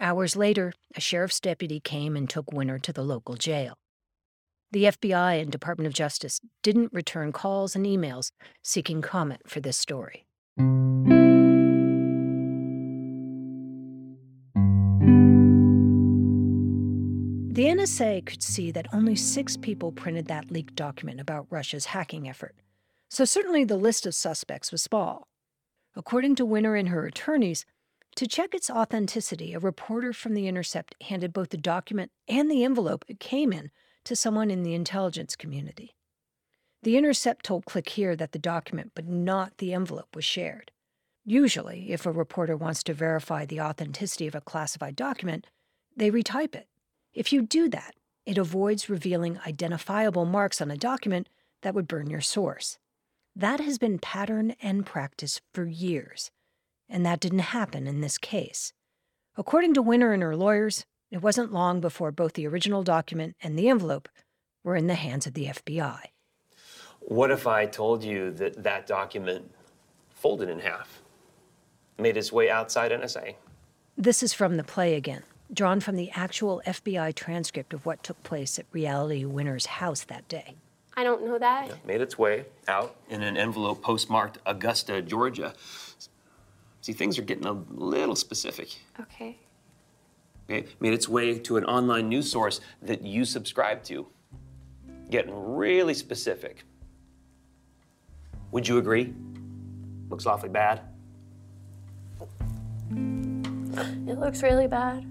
Hours 0.00 0.34
later, 0.34 0.72
a 0.96 1.00
sheriff's 1.00 1.38
deputy 1.38 1.78
came 1.78 2.16
and 2.16 2.28
took 2.28 2.52
Winner 2.52 2.78
to 2.80 2.92
the 2.92 3.04
local 3.04 3.36
jail. 3.36 3.76
The 4.74 4.84
FBI 4.86 5.40
and 5.40 5.52
Department 5.52 5.86
of 5.86 5.94
Justice 5.94 6.40
didn't 6.64 6.92
return 6.92 7.30
calls 7.30 7.76
and 7.76 7.86
emails 7.86 8.32
seeking 8.60 9.02
comment 9.02 9.48
for 9.48 9.60
this 9.60 9.78
story. 9.78 10.26
The 10.56 10.64
NSA 17.66 18.26
could 18.26 18.42
see 18.42 18.72
that 18.72 18.92
only 18.92 19.14
six 19.14 19.56
people 19.56 19.92
printed 19.92 20.26
that 20.26 20.50
leaked 20.50 20.74
document 20.74 21.20
about 21.20 21.46
Russia's 21.50 21.84
hacking 21.84 22.28
effort, 22.28 22.56
so 23.08 23.24
certainly 23.24 23.62
the 23.62 23.76
list 23.76 24.06
of 24.06 24.14
suspects 24.16 24.72
was 24.72 24.82
small. 24.82 25.28
According 25.94 26.34
to 26.34 26.44
Winner 26.44 26.74
and 26.74 26.88
her 26.88 27.06
attorneys, 27.06 27.64
to 28.16 28.26
check 28.26 28.52
its 28.52 28.68
authenticity, 28.68 29.54
a 29.54 29.60
reporter 29.60 30.12
from 30.12 30.34
The 30.34 30.48
Intercept 30.48 30.96
handed 31.02 31.32
both 31.32 31.50
the 31.50 31.56
document 31.56 32.10
and 32.26 32.50
the 32.50 32.64
envelope 32.64 33.04
it 33.06 33.20
came 33.20 33.52
in 33.52 33.70
to 34.04 34.16
someone 34.16 34.50
in 34.50 34.62
the 34.62 34.74
intelligence 34.74 35.36
community. 35.36 35.94
The 36.82 36.96
Intercept 36.96 37.44
told 37.44 37.64
Click 37.64 37.88
Here 37.90 38.14
that 38.16 38.32
the 38.32 38.38
document, 38.38 38.92
but 38.94 39.06
not 39.06 39.58
the 39.58 39.72
envelope, 39.72 40.14
was 40.14 40.24
shared. 40.24 40.70
Usually, 41.24 41.92
if 41.92 42.04
a 42.04 42.12
reporter 42.12 42.56
wants 42.56 42.82
to 42.82 42.94
verify 42.94 43.46
the 43.46 43.60
authenticity 43.60 44.26
of 44.26 44.34
a 44.34 44.42
classified 44.42 44.94
document, 44.94 45.46
they 45.96 46.10
retype 46.10 46.54
it. 46.54 46.68
If 47.14 47.32
you 47.32 47.42
do 47.42 47.68
that, 47.70 47.94
it 48.26 48.36
avoids 48.36 48.90
revealing 48.90 49.40
identifiable 49.46 50.26
marks 50.26 50.60
on 50.60 50.70
a 50.70 50.76
document 50.76 51.28
that 51.62 51.74
would 51.74 51.88
burn 51.88 52.10
your 52.10 52.20
source. 52.20 52.78
That 53.34 53.60
has 53.60 53.78
been 53.78 53.98
pattern 53.98 54.54
and 54.62 54.84
practice 54.84 55.40
for 55.52 55.64
years, 55.64 56.30
and 56.88 57.04
that 57.06 57.20
didn't 57.20 57.38
happen 57.40 57.86
in 57.86 58.00
this 58.00 58.18
case. 58.18 58.72
According 59.36 59.74
to 59.74 59.82
Winner 59.82 60.12
and 60.12 60.22
her 60.22 60.36
lawyers, 60.36 60.84
it 61.14 61.22
wasn't 61.22 61.52
long 61.52 61.80
before 61.80 62.10
both 62.10 62.32
the 62.32 62.44
original 62.44 62.82
document 62.82 63.36
and 63.40 63.56
the 63.56 63.68
envelope 63.68 64.08
were 64.64 64.74
in 64.74 64.88
the 64.88 64.96
hands 64.96 65.28
of 65.28 65.34
the 65.34 65.46
FBI. 65.46 66.00
What 67.02 67.30
if 67.30 67.46
I 67.46 67.66
told 67.66 68.02
you 68.02 68.32
that 68.32 68.64
that 68.64 68.88
document 68.88 69.52
folded 70.10 70.48
in 70.48 70.58
half, 70.58 71.02
made 72.00 72.16
its 72.16 72.32
way 72.32 72.50
outside 72.50 72.90
NSA? 72.90 73.36
This 73.96 74.24
is 74.24 74.32
from 74.32 74.56
the 74.56 74.64
play 74.64 74.96
again, 74.96 75.22
drawn 75.52 75.78
from 75.78 75.94
the 75.94 76.10
actual 76.16 76.60
FBI 76.66 77.14
transcript 77.14 77.72
of 77.72 77.86
what 77.86 78.02
took 78.02 78.20
place 78.24 78.58
at 78.58 78.66
Reality 78.72 79.24
Winner's 79.24 79.66
house 79.66 80.02
that 80.02 80.26
day. 80.26 80.56
I 80.96 81.04
don't 81.04 81.24
know 81.24 81.38
that. 81.38 81.86
Made 81.86 82.00
its 82.00 82.18
way 82.18 82.46
out 82.66 82.96
in 83.08 83.22
an 83.22 83.36
envelope 83.36 83.82
postmarked 83.82 84.38
Augusta, 84.46 85.00
Georgia. 85.00 85.54
See, 86.80 86.92
things 86.92 87.20
are 87.20 87.22
getting 87.22 87.46
a 87.46 87.52
little 87.52 88.16
specific. 88.16 88.80
Okay. 88.98 89.38
Okay? 90.48 90.66
Made 90.80 90.92
its 90.92 91.08
way 91.08 91.38
to 91.38 91.56
an 91.56 91.64
online 91.64 92.08
news 92.08 92.30
source 92.30 92.60
that 92.82 93.02
you 93.02 93.24
subscribe 93.24 93.82
to. 93.84 94.06
Getting 95.10 95.32
really 95.56 95.94
specific. 95.94 96.64
Would 98.50 98.68
you 98.68 98.78
agree? 98.78 99.14
Looks 100.08 100.26
awfully 100.26 100.50
bad. 100.50 100.82
It 104.06 104.18
looks 104.18 104.42
really 104.42 104.68
bad. 104.68 105.04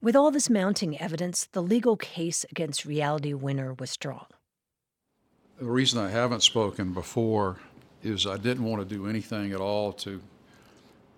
With 0.00 0.16
all 0.16 0.30
this 0.30 0.50
mounting 0.50 1.00
evidence, 1.00 1.48
the 1.52 1.62
legal 1.62 1.96
case 1.96 2.44
against 2.50 2.84
Reality 2.84 3.32
Winner 3.32 3.72
was 3.72 3.90
strong. 3.90 4.26
The 5.58 5.64
reason 5.64 5.98
I 5.98 6.10
haven't 6.10 6.42
spoken 6.42 6.92
before 6.92 7.58
is 8.04 8.26
I 8.26 8.36
didn't 8.36 8.64
want 8.64 8.86
to 8.86 8.94
do 8.94 9.06
anything 9.06 9.52
at 9.52 9.60
all 9.60 9.92
to 9.94 10.20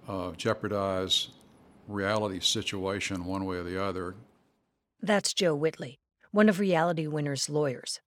uh, 0.08 0.32
jeopardize 0.32 1.28
reality 1.88 2.40
situation 2.40 3.24
one 3.24 3.44
way 3.44 3.56
or 3.56 3.64
the 3.64 3.82
other. 3.82 4.14
That's 5.00 5.34
Joe 5.34 5.54
Whitley, 5.54 5.98
one 6.30 6.48
of 6.48 6.58
Reality 6.58 7.06
Winner's 7.06 7.48
lawyers. 7.48 8.00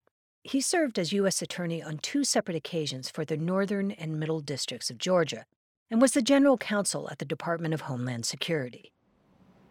He 0.42 0.60
served 0.60 0.98
as 0.98 1.12
U.S. 1.12 1.42
Attorney 1.42 1.82
on 1.82 1.98
two 1.98 2.24
separate 2.24 2.56
occasions 2.56 3.10
for 3.10 3.24
the 3.24 3.36
Northern 3.36 3.90
and 3.90 4.18
Middle 4.18 4.40
Districts 4.40 4.88
of 4.90 4.98
Georgia 4.98 5.44
and 5.90 6.00
was 6.00 6.12
the 6.12 6.22
general 6.22 6.56
counsel 6.56 7.08
at 7.10 7.18
the 7.18 7.24
Department 7.24 7.74
of 7.74 7.82
Homeland 7.82 8.26
Security. 8.26 8.92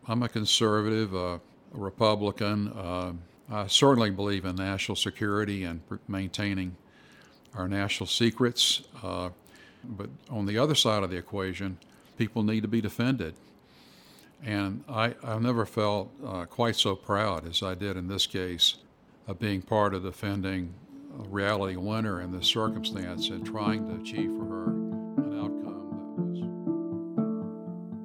I'm 0.08 0.24
a 0.24 0.30
conservative, 0.30 1.13
uh, 1.15 1.17
a 1.17 1.39
Republican. 1.74 2.70
Uh, 2.70 3.13
I 3.50 3.67
certainly 3.67 4.10
believe 4.10 4.46
in 4.46 4.56
national 4.56 4.96
security 4.96 5.63
and 5.63 5.82
maintaining 6.08 6.76
our 7.58 7.67
national 7.67 8.08
secrets. 8.08 8.84
Uh, 9.04 9.30
but 9.84 10.10
on 10.30 10.46
the 10.46 10.58
other 10.58 10.76
side 10.76 11.04
of 11.04 11.10
the 11.10 11.17
equation, 11.17 11.78
people 12.17 12.43
need 12.43 12.62
to 12.62 12.67
be 12.67 12.82
defended. 12.82 13.36
And 14.43 14.84
I, 14.88 15.15
I've 15.24 15.41
never 15.41 15.65
felt 15.65 16.12
uh, 16.26 16.46
quite 16.46 16.76
so 16.76 16.96
proud 16.96 17.48
as 17.48 17.63
I 17.63 17.74
did 17.76 17.98
in 17.98 18.08
this 18.08 18.28
case 18.28 18.78
of 19.28 19.39
being 19.39 19.62
part 19.62 19.93
of 19.93 20.04
defending 20.04 20.74
Reality 21.30 21.76
Winner 21.76 22.22
in 22.22 22.32
this 22.32 22.48
circumstance 22.48 23.30
and 23.30 23.46
trying 23.46 23.88
to 23.88 23.96
achieve 24.02 24.30
for 24.38 24.46
her 24.46 24.65
an 24.65 25.39
outcome 25.39 25.89
that 25.89 26.24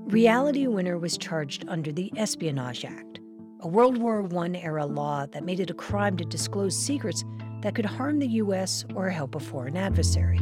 was. 0.06 0.12
Reality 0.12 0.66
Winner 0.66 0.98
was 0.98 1.18
charged 1.18 1.64
under 1.68 1.92
the 1.92 2.10
Espionage 2.16 2.84
Act, 2.84 3.20
a 3.60 3.68
World 3.68 3.98
War 3.98 4.26
I 4.34 4.48
era 4.56 4.86
law 4.86 5.26
that 5.26 5.44
made 5.44 5.60
it 5.60 5.70
a 5.70 5.74
crime 5.74 6.16
to 6.16 6.24
disclose 6.24 6.74
secrets 6.76 7.24
that 7.62 7.74
could 7.74 7.86
harm 7.86 8.18
the 8.18 8.28
U.S. 8.28 8.84
or 8.94 9.08
help 9.08 9.34
a 9.34 9.40
foreign 9.40 9.76
adversary. 9.76 10.38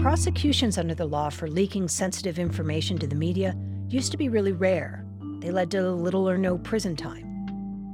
Prosecutions 0.00 0.78
under 0.78 0.94
the 0.94 1.06
law 1.06 1.28
for 1.28 1.48
leaking 1.48 1.88
sensitive 1.88 2.38
information 2.38 2.98
to 2.98 3.06
the 3.06 3.14
media 3.14 3.54
used 3.88 4.12
to 4.12 4.16
be 4.16 4.28
really 4.28 4.52
rare. 4.52 5.04
They 5.40 5.50
led 5.50 5.70
to 5.72 5.90
little 5.90 6.28
or 6.28 6.38
no 6.38 6.56
prison 6.58 6.96
time. 6.96 7.26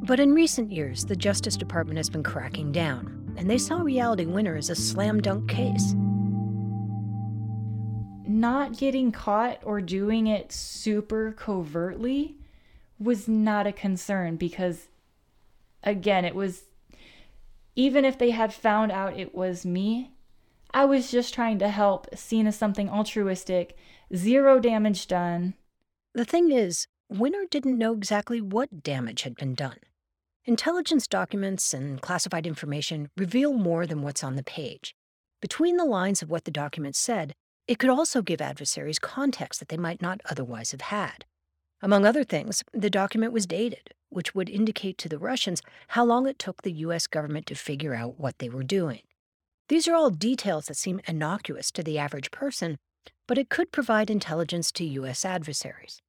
But 0.02 0.20
in 0.20 0.34
recent 0.34 0.70
years, 0.70 1.04
the 1.04 1.16
Justice 1.16 1.56
Department 1.56 1.96
has 1.96 2.10
been 2.10 2.22
cracking 2.22 2.70
down, 2.70 3.34
and 3.36 3.50
they 3.50 3.58
saw 3.58 3.80
Reality 3.80 4.26
Winner 4.26 4.56
as 4.56 4.70
a 4.70 4.76
slam 4.76 5.20
dunk 5.20 5.48
case 5.48 5.94
not 8.36 8.76
getting 8.76 9.12
caught 9.12 9.60
or 9.64 9.80
doing 9.80 10.26
it 10.26 10.52
super 10.52 11.32
covertly 11.32 12.36
was 12.98 13.28
not 13.28 13.66
a 13.66 13.72
concern 13.72 14.36
because 14.36 14.88
again 15.82 16.24
it 16.24 16.34
was 16.34 16.64
even 17.76 18.04
if 18.04 18.18
they 18.18 18.30
had 18.30 18.52
found 18.52 18.90
out 18.90 19.18
it 19.18 19.34
was 19.34 19.64
me 19.64 20.10
i 20.74 20.84
was 20.84 21.10
just 21.10 21.32
trying 21.32 21.58
to 21.58 21.68
help 21.68 22.06
seen 22.16 22.46
as 22.46 22.56
something 22.56 22.90
altruistic 22.90 23.76
zero 24.14 24.58
damage 24.60 25.06
done. 25.06 25.54
The 26.14 26.24
thing 26.24 26.50
is 26.52 26.86
winner 27.08 27.44
didn't 27.50 27.78
know 27.78 27.92
exactly 27.92 28.40
what 28.40 28.82
damage 28.82 29.22
had 29.22 29.36
been 29.36 29.54
done. 29.54 29.78
Intelligence 30.44 31.06
documents 31.06 31.74
and 31.74 32.00
classified 32.00 32.46
information 32.46 33.10
reveal 33.16 33.52
more 33.52 33.86
than 33.86 34.02
what's 34.02 34.22
on 34.22 34.36
the 34.36 34.44
page. 34.44 34.94
Between 35.40 35.76
the 35.76 35.84
lines 35.84 36.22
of 36.22 36.30
what 36.30 36.44
the 36.44 36.50
document 36.50 36.96
said 36.96 37.34
it 37.66 37.80
could 37.80 37.90
also 37.90 38.22
give 38.22 38.40
adversaries 38.40 39.00
context 39.00 39.58
that 39.58 39.68
they 39.68 39.76
might 39.76 40.00
not 40.00 40.20
otherwise 40.30 40.70
have 40.70 40.82
had. 40.82 41.24
Among 41.82 42.06
other 42.06 42.24
things, 42.24 42.64
the 42.72 42.88
document 42.88 43.32
was 43.32 43.46
dated, 43.46 43.92
which 44.08 44.34
would 44.34 44.48
indicate 44.48 44.96
to 44.98 45.08
the 45.08 45.18
Russians 45.18 45.60
how 45.88 46.04
long 46.04 46.26
it 46.26 46.38
took 46.38 46.62
the 46.62 46.72
U.S. 46.72 47.06
government 47.06 47.46
to 47.46 47.54
figure 47.54 47.94
out 47.94 48.18
what 48.18 48.38
they 48.38 48.48
were 48.48 48.62
doing. 48.62 49.00
These 49.68 49.86
are 49.86 49.94
all 49.94 50.10
details 50.10 50.66
that 50.66 50.76
seem 50.76 51.00
innocuous 51.06 51.70
to 51.72 51.82
the 51.82 51.98
average 51.98 52.30
person, 52.30 52.78
but 53.28 53.36
it 53.36 53.50
could 53.50 53.72
provide 53.72 54.10
intelligence 54.10 54.72
to 54.72 54.84
U.S. 54.84 55.24
adversaries. 55.24 56.00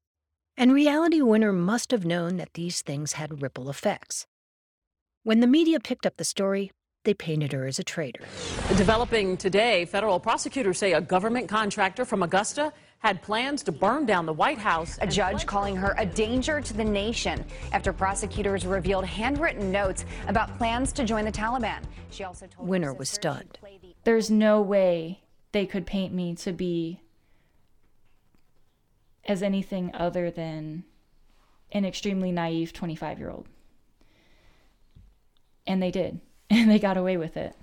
And 0.56 0.74
Reality 0.74 1.22
Winner 1.22 1.52
must 1.52 1.92
have 1.92 2.06
known 2.06 2.38
that 2.38 2.54
these 2.54 2.82
things 2.82 3.14
had 3.14 3.42
ripple 3.42 3.70
effects. 3.70 4.26
When 5.24 5.40
the 5.42 5.48
media 5.48 5.80
picked 5.80 6.06
up 6.06 6.18
the 6.18 6.24
story, 6.24 6.72
they 7.04 7.14
painted 7.14 7.52
her 7.52 7.66
as 7.68 7.80
a 7.80 7.84
traitor. 7.84 8.24
Developing 8.76 9.38
today, 9.38 9.86
federal 9.86 10.20
prosecutors 10.20 10.78
say 10.78 10.94
a 10.94 11.02
government 11.02 11.48
contractor 11.50 12.06
from 12.06 12.24
Augusta 12.24 12.74
had 13.00 13.22
plans 13.22 13.64
to 13.64 13.72
burn 13.72 14.06
down 14.06 14.26
the 14.26 14.34
White 14.34 14.58
House. 14.58 14.98
A 15.02 15.08
judge 15.08 15.46
calling 15.46 15.76
her 15.76 15.96
a 15.98 16.06
danger 16.06 16.62
to 16.62 16.74
the 16.74 16.84
nation 16.84 17.46
after 17.72 17.94
prosecutors 17.94 18.66
revealed 18.66 19.06
handwritten 19.06 19.72
notes 19.72 20.06
about 20.28 20.56
plans 20.58 20.92
to 20.94 21.04
join 21.04 21.26
the 21.26 21.32
Taliban. 21.32 21.82
She 22.10 22.24
also 22.24 22.48
told 22.48 22.68
Winner 22.68 22.94
was 22.94 23.10
stunned. 23.10 23.60
There's 24.04 24.32
no 24.32 24.62
way 24.62 25.22
they 25.52 25.66
could 25.66 25.86
paint 25.86 26.14
me 26.14 26.36
to 26.36 26.52
be 26.52 27.02
as 29.26 29.44
anything 29.44 29.92
other 29.94 30.32
than 30.32 30.84
an 31.72 31.86
extremely 31.86 32.32
naive 32.32 32.74
25 32.74 33.20
year 33.20 33.30
old. 33.30 33.48
And 35.66 35.84
they 35.84 35.92
did. 35.92 36.22
and 36.50 36.72
they 36.72 36.80
got 36.80 36.98
away 36.98 37.18
with 37.18 37.36
it. 37.36 37.56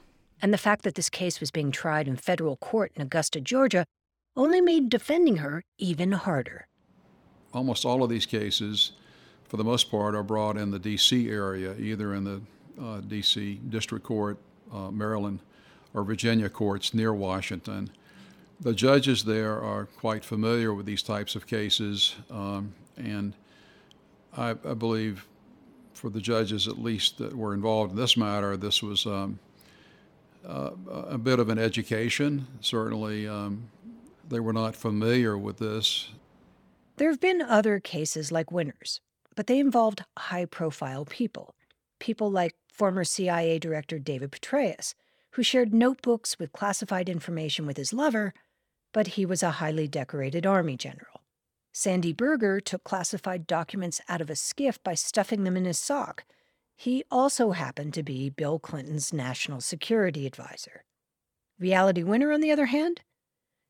And 0.43 0.53
the 0.53 0.59
fact 0.59 0.85
that 0.85 0.95
this 0.95 1.09
case 1.09 1.41
was 1.41 1.51
being 1.51 1.71
tried 1.71 2.07
in 2.07 2.17
federal 2.17 2.57
court 2.57 2.93
in 2.95 3.03
Augusta, 3.03 3.41
Georgia, 3.41 3.87
only 4.37 4.61
made 4.61 4.89
defending 4.89 5.37
her 5.37 5.63
even 5.79 6.13
harder. 6.13 6.67
Almost 7.53 7.85
all 7.85 8.03
of 8.03 8.11
these 8.11 8.27
cases, 8.27 8.93
for 9.45 9.57
the 9.57 9.65
most 9.65 9.91
part, 9.91 10.15
are 10.15 10.23
brought 10.23 10.57
in 10.57 10.71
the 10.71 10.79
D.C. 10.79 11.31
area, 11.31 11.75
either 11.77 12.15
in 12.15 12.25
the 12.25 12.41
uh, 12.81 13.01
D.C. 13.01 13.61
District 13.69 14.05
Court, 14.05 14.39
uh, 14.73 14.91
Maryland, 14.91 15.41
or 15.93 16.03
Virginia 16.03 16.49
courts 16.49 16.93
near 16.95 17.15
Washington. 17.15 17.91
The 18.61 18.75
judges 18.75 19.25
there 19.25 19.61
are 19.61 19.87
quite 19.87 20.25
familiar 20.25 20.75
with 20.75 20.87
these 20.87 21.03
types 21.03 21.37
of 21.37 21.47
cases, 21.47 22.17
um, 22.31 22.75
and 22.97 23.35
I, 24.37 24.51
I 24.51 24.75
believe 24.75 25.27
for 25.93 26.11
the 26.11 26.21
judges, 26.21 26.67
at 26.67 26.79
least 26.79 27.19
that 27.19 27.37
were 27.37 27.55
involved 27.55 27.93
in 27.93 27.97
this 27.97 28.17
matter, 28.17 28.57
this 28.57 28.83
was 28.83 29.07
um, 29.07 29.39
uh, 30.47 30.71
a 30.89 31.19
bit 31.19 31.39
of 31.39 31.49
an 31.49 31.59
education. 31.59 32.47
Certainly, 32.61 33.29
um, 33.29 33.71
they 34.29 34.41
were 34.41 34.53
not 34.53 34.77
familiar 34.77 35.37
with 35.37 35.59
this. 35.59 36.11
There 36.97 37.11
have 37.11 37.21
been 37.21 37.43
other 37.43 37.81
cases 37.81 38.31
like 38.31 38.53
Winners, 38.53 39.01
but 39.35 39.47
they 39.47 39.59
involved 39.59 40.05
high 40.17 40.45
profile 40.45 41.05
people. 41.05 41.55
People 41.99 42.31
like 42.31 42.55
former 42.73 43.05
CIA 43.05 43.59
Director 43.59 43.99
David 43.99 44.33
Petraeus, 44.33 44.95
who 45.33 45.43
shared 45.43 45.75
notebooks 45.75 46.39
with 46.39 46.53
classified 46.53 47.09
information 47.09 47.67
with 47.67 47.77
his 47.77 47.93
lover, 47.93 48.33
but 48.93 49.09
he 49.09 49.27
was 49.27 49.43
a 49.43 49.53
highly 49.53 49.89
decorated 49.89 50.47
Army 50.47 50.77
general. 50.77 51.23
Sandy 51.73 52.13
Berger 52.13 52.61
took 52.61 52.85
classified 52.85 53.49
documents 53.49 54.01
out 54.09 54.21
of 54.21 54.31
a 54.31 54.35
SCIF 54.35 54.79
by 54.85 54.95
stuffing 54.95 55.43
them 55.43 55.57
in 55.57 55.65
his 55.65 55.79
sock. 55.79 56.25
He 56.77 57.03
also 57.11 57.51
happened 57.51 57.95
to 57.95 58.05
be 58.05 58.31
Bill 58.31 58.61
Clinton's 58.61 59.13
national 59.13 59.61
security 59.61 60.27
advisor. 60.27 60.85
Reality 61.59 62.05
Winner, 62.05 62.33
on 62.33 62.41
the 62.41 62.53
other 62.53 62.67
hand, 62.67 63.01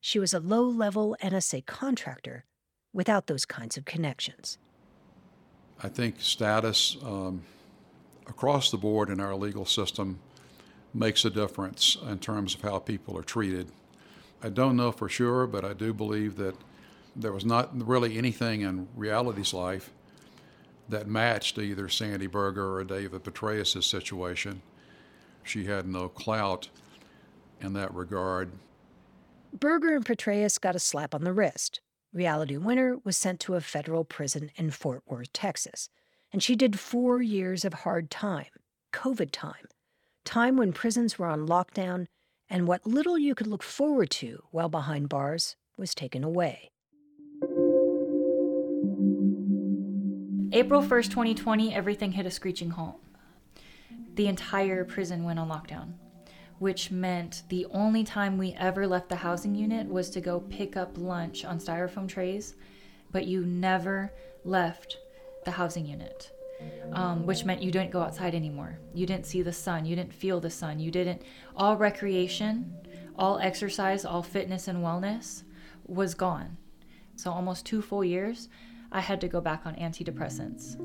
she 0.05 0.19
was 0.19 0.35
a 0.35 0.39
low 0.39 0.61
level 0.61 1.17
NSA 1.19 1.65
contractor 1.65 2.45
without 2.93 3.25
those 3.25 3.43
kinds 3.43 3.75
of 3.75 3.85
connections. 3.85 4.59
I 5.81 5.87
think 5.87 6.17
status 6.19 6.95
um, 7.03 7.41
across 8.27 8.69
the 8.69 8.77
board 8.77 9.09
in 9.09 9.19
our 9.19 9.33
legal 9.33 9.65
system 9.65 10.19
makes 10.93 11.25
a 11.25 11.31
difference 11.31 11.97
in 12.07 12.19
terms 12.19 12.53
of 12.53 12.61
how 12.61 12.77
people 12.77 13.17
are 13.17 13.23
treated. 13.23 13.71
I 14.43 14.49
don't 14.49 14.75
know 14.75 14.91
for 14.91 15.09
sure, 15.09 15.47
but 15.47 15.65
I 15.65 15.73
do 15.73 15.91
believe 15.91 16.35
that 16.35 16.55
there 17.15 17.33
was 17.33 17.43
not 17.43 17.71
really 17.75 18.15
anything 18.15 18.61
in 18.61 18.87
reality's 18.95 19.55
life 19.55 19.89
that 20.87 21.07
matched 21.07 21.57
either 21.57 21.89
Sandy 21.89 22.27
Berger 22.27 22.75
or 22.75 22.83
David 22.83 23.23
Petraeus' 23.23 23.83
situation. 23.83 24.61
She 25.41 25.65
had 25.65 25.87
no 25.87 26.09
clout 26.09 26.69
in 27.59 27.73
that 27.73 27.91
regard. 27.95 28.51
Berger 29.53 29.95
and 29.95 30.05
Petraeus 30.05 30.59
got 30.59 30.75
a 30.75 30.79
slap 30.79 31.15
on 31.15 31.23
the 31.23 31.33
wrist. 31.33 31.81
Reality 32.13 32.57
Winner 32.57 32.97
was 33.03 33.17
sent 33.17 33.39
to 33.41 33.55
a 33.55 33.61
federal 33.61 34.05
prison 34.05 34.51
in 34.55 34.71
Fort 34.71 35.03
Worth, 35.05 35.33
Texas, 35.33 35.89
and 36.31 36.41
she 36.41 36.55
did 36.55 36.79
four 36.79 37.21
years 37.21 37.65
of 37.65 37.73
hard 37.73 38.09
time, 38.09 38.45
COVID 38.93 39.31
time, 39.31 39.67
time 40.23 40.57
when 40.57 40.73
prisons 40.73 41.19
were 41.19 41.27
on 41.27 41.47
lockdown 41.47 42.07
and 42.49 42.67
what 42.67 42.85
little 42.85 43.17
you 43.17 43.35
could 43.35 43.47
look 43.47 43.63
forward 43.63 44.09
to 44.11 44.43
while 44.51 44.69
behind 44.69 45.09
bars 45.09 45.55
was 45.77 45.93
taken 45.93 46.23
away. 46.23 46.69
April 50.51 50.81
1st, 50.81 51.09
2020, 51.09 51.73
everything 51.73 52.13
hit 52.13 52.25
a 52.25 52.31
screeching 52.31 52.69
halt. 52.69 53.01
The 54.13 54.27
entire 54.27 54.85
prison 54.85 55.25
went 55.25 55.37
on 55.37 55.49
lockdown, 55.49 55.93
which 56.59 56.91
meant 56.91 57.43
the 57.49 57.65
only 57.71 58.03
time 58.03 58.37
we 58.37 58.53
ever 58.53 58.87
left 58.87 59.09
the 59.09 59.15
housing 59.15 59.55
unit 59.55 59.87
was 59.87 60.09
to 60.11 60.21
go 60.21 60.39
pick 60.39 60.77
up 60.77 60.97
lunch 60.97 61.43
on 61.43 61.59
styrofoam 61.59 62.07
trays, 62.07 62.55
but 63.11 63.25
you 63.25 63.45
never 63.45 64.11
left 64.43 64.97
the 65.43 65.51
housing 65.51 65.85
unit. 65.85 66.31
Um, 66.93 67.25
which 67.25 67.43
meant 67.43 67.61
you 67.61 67.69
didn't 67.69 67.91
go 67.91 68.01
outside 68.01 68.33
anymore. 68.33 68.79
You 68.93 69.05
didn't 69.05 69.25
see 69.25 69.41
the 69.41 69.51
sun. 69.51 69.85
You 69.85 69.95
didn't 69.95 70.13
feel 70.13 70.39
the 70.39 70.49
sun. 70.49 70.79
You 70.79 70.89
didn't. 70.89 71.21
All 71.55 71.75
recreation, 71.75 72.73
all 73.17 73.39
exercise, 73.39 74.05
all 74.05 74.23
fitness 74.23 74.69
and 74.69 74.79
wellness 74.79 75.43
was 75.85 76.15
gone. 76.15 76.57
So, 77.17 77.29
almost 77.31 77.65
two 77.65 77.81
full 77.81 78.05
years, 78.05 78.47
I 78.91 79.01
had 79.01 79.19
to 79.21 79.27
go 79.27 79.41
back 79.41 79.65
on 79.65 79.75
antidepressants. 79.75 80.77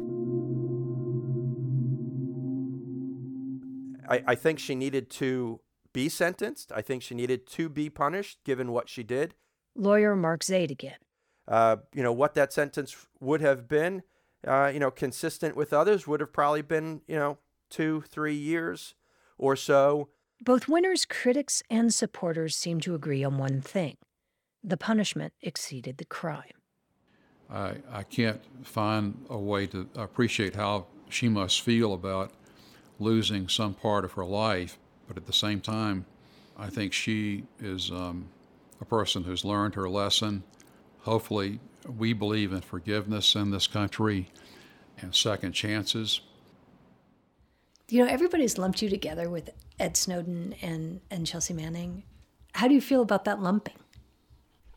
I, 4.11 4.23
I 4.27 4.35
think 4.35 4.59
she 4.59 4.75
needed 4.75 5.09
to 5.11 5.61
be 5.92 6.09
sentenced. 6.09 6.73
I 6.75 6.83
think 6.83 7.03
she 7.03 7.14
needed 7.14 7.46
to 7.49 7.68
be 7.68 7.88
punished 7.88 8.38
given 8.44 8.73
what 8.73 8.88
she 8.88 9.03
did. 9.03 9.35
Lawyer 9.75 10.16
Mark 10.16 10.44
Zaid 10.44 10.70
again. 10.70 10.96
Uh, 11.49 11.77
you 11.94 12.03
know, 12.03 12.12
what 12.12 12.35
that 12.35 12.53
sentence 12.53 13.07
would 13.20 13.40
have 13.40 13.68
been, 13.68 14.03
uh, 14.46 14.70
you 14.73 14.79
know, 14.79 14.90
consistent 14.90 15.57
with 15.57 15.73
others 15.73 16.07
would 16.07 16.20
have 16.20 16.33
probably 16.33 16.62
been, 16.62 17.01
you 17.07 17.16
know, 17.16 17.38
two, 17.70 18.03
three 18.09 18.35
years 18.35 18.94
or 19.38 19.57
so. 19.57 20.09
Both 20.42 20.68
Winner's 20.68 21.05
critics 21.05 21.62
and 21.70 21.92
supporters 21.92 22.57
seem 22.57 22.81
to 22.81 22.94
agree 22.94 23.25
on 23.25 23.38
one 23.38 23.61
thing 23.61 23.96
the 24.62 24.77
punishment 24.77 25.33
exceeded 25.40 25.96
the 25.96 26.05
crime. 26.05 26.53
I, 27.51 27.77
I 27.90 28.03
can't 28.03 28.40
find 28.62 29.25
a 29.31 29.38
way 29.38 29.66
to 29.68 29.88
appreciate 29.96 30.55
how 30.55 30.87
she 31.09 31.29
must 31.29 31.62
feel 31.62 31.94
about 31.94 32.31
losing 33.01 33.49
some 33.49 33.75
part 33.75 34.05
of 34.05 34.13
her 34.13 34.25
life, 34.25 34.79
but 35.09 35.17
at 35.17 35.27
the 35.27 35.33
same 35.33 35.61
time, 35.61 36.05
I 36.57 36.69
think 36.69 36.93
she 36.93 37.45
is 37.59 37.91
um, 37.91 38.29
a 38.81 38.85
person 38.85 39.25
who's 39.25 39.45
learned 39.45 39.75
her 39.75 39.89
lesson. 39.89 40.45
Hopefully, 41.01 41.59
we 41.99 42.13
believe 42.13 42.53
in 42.53 42.61
forgiveness 42.61 43.35
in 43.35 43.51
this 43.51 43.67
country 43.67 44.31
and 45.01 45.15
second 45.15 45.53
chances. 45.53 46.21
You 47.89 48.05
know, 48.05 48.11
everybody's 48.11 48.59
lumped 48.59 48.83
you 48.83 48.91
together 48.91 49.29
with 49.29 49.51
Ed 49.81 49.97
Snowden 49.97 50.55
and, 50.63 51.01
and 51.11 51.27
Chelsea 51.27 51.55
Manning. 51.55 52.05
How 52.53 52.69
do 52.69 52.75
you 52.75 52.81
feel 52.81 53.03
about 53.03 53.25
that 53.25 53.41
lumping? 53.41 53.75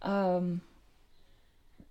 Um, 0.01 0.61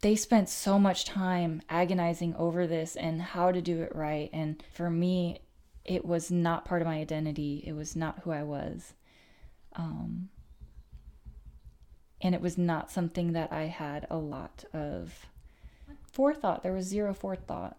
they 0.00 0.16
spent 0.16 0.48
so 0.48 0.78
much 0.78 1.04
time 1.04 1.62
agonizing 1.68 2.34
over 2.36 2.66
this 2.66 2.96
and 2.96 3.22
how 3.22 3.52
to 3.52 3.62
do 3.62 3.82
it 3.82 3.94
right. 3.94 4.30
And 4.32 4.62
for 4.74 4.90
me, 4.90 5.41
it 5.84 6.04
was 6.04 6.30
not 6.30 6.64
part 6.64 6.82
of 6.82 6.88
my 6.88 6.98
identity. 6.98 7.62
It 7.66 7.72
was 7.72 7.96
not 7.96 8.20
who 8.20 8.30
I 8.30 8.42
was. 8.42 8.94
Um, 9.74 10.28
and 12.20 12.34
it 12.34 12.40
was 12.40 12.56
not 12.56 12.90
something 12.90 13.32
that 13.32 13.52
I 13.52 13.64
had 13.64 14.06
a 14.08 14.16
lot 14.16 14.64
of 14.72 15.26
forethought. 16.04 16.62
There 16.62 16.72
was 16.72 16.86
zero 16.86 17.12
forethought. 17.12 17.76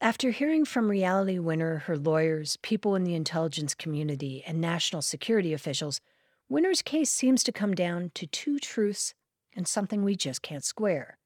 After 0.00 0.30
hearing 0.30 0.64
from 0.64 0.90
Reality 0.90 1.38
Winner, 1.38 1.78
her 1.86 1.96
lawyers, 1.96 2.56
people 2.62 2.94
in 2.94 3.04
the 3.04 3.14
intelligence 3.14 3.74
community, 3.74 4.44
and 4.46 4.60
national 4.60 5.02
security 5.02 5.52
officials, 5.52 6.00
Winner's 6.48 6.82
case 6.82 7.10
seems 7.10 7.42
to 7.44 7.52
come 7.52 7.74
down 7.74 8.12
to 8.14 8.26
two 8.26 8.58
truths 8.58 9.14
and 9.56 9.66
something 9.66 10.04
we 10.04 10.14
just 10.14 10.40
can't 10.40 10.64
square. 10.64 11.18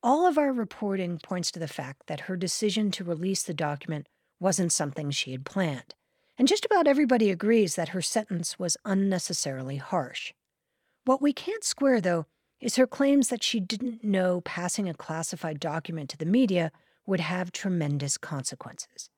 All 0.00 0.26
of 0.26 0.38
our 0.38 0.52
reporting 0.52 1.18
points 1.18 1.50
to 1.50 1.58
the 1.58 1.66
fact 1.66 2.06
that 2.06 2.20
her 2.20 2.36
decision 2.36 2.92
to 2.92 3.04
release 3.04 3.42
the 3.42 3.54
document 3.54 4.06
wasn't 4.40 4.72
something 4.72 5.10
she 5.10 5.32
had 5.32 5.44
planned, 5.44 5.94
and 6.36 6.48
just 6.48 6.64
about 6.64 6.86
everybody 6.86 7.30
agrees 7.30 7.74
that 7.74 7.90
her 7.90 8.02
sentence 8.02 8.58
was 8.58 8.76
unnecessarily 8.84 9.76
harsh. 9.76 10.32
What 11.04 11.22
we 11.22 11.32
can't 11.32 11.64
square, 11.64 12.00
though, 12.00 12.26
is 12.60 12.76
her 12.76 12.86
claims 12.86 13.28
that 13.28 13.42
she 13.42 13.60
didn't 13.60 14.04
know 14.04 14.40
passing 14.40 14.88
a 14.88 14.94
classified 14.94 15.60
document 15.60 16.10
to 16.10 16.16
the 16.16 16.26
media 16.26 16.72
would 17.06 17.20
have 17.20 17.52
tremendous 17.52 18.18
consequences. 18.18 19.10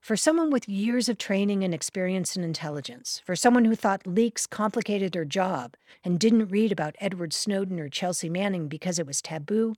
For 0.00 0.16
someone 0.16 0.50
with 0.50 0.68
years 0.68 1.08
of 1.08 1.18
training 1.18 1.64
and 1.64 1.74
experience 1.74 2.36
in 2.36 2.44
intelligence, 2.44 3.20
for 3.26 3.36
someone 3.36 3.64
who 3.64 3.74
thought 3.74 4.06
leaks 4.06 4.46
complicated 4.46 5.14
her 5.14 5.24
job 5.24 5.74
and 6.04 6.18
didn't 6.18 6.48
read 6.48 6.72
about 6.72 6.96
Edward 7.00 7.32
Snowden 7.32 7.78
or 7.78 7.88
Chelsea 7.88 8.30
Manning 8.30 8.68
because 8.68 8.98
it 8.98 9.06
was 9.06 9.20
taboo, 9.20 9.74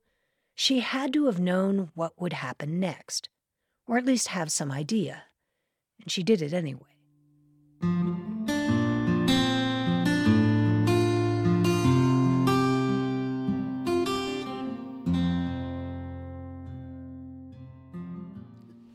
she 0.55 0.81
had 0.81 1.12
to 1.14 1.27
have 1.27 1.40
known 1.40 1.90
what 1.95 2.12
would 2.21 2.35
happen 2.35 2.79
next, 2.79 3.29
or 3.90 3.98
at 3.98 4.07
least 4.07 4.29
have 4.29 4.53
some 4.53 4.70
idea. 4.70 5.24
And 6.00 6.12
she 6.12 6.22
did 6.22 6.40
it 6.40 6.53
anyway. 6.55 6.83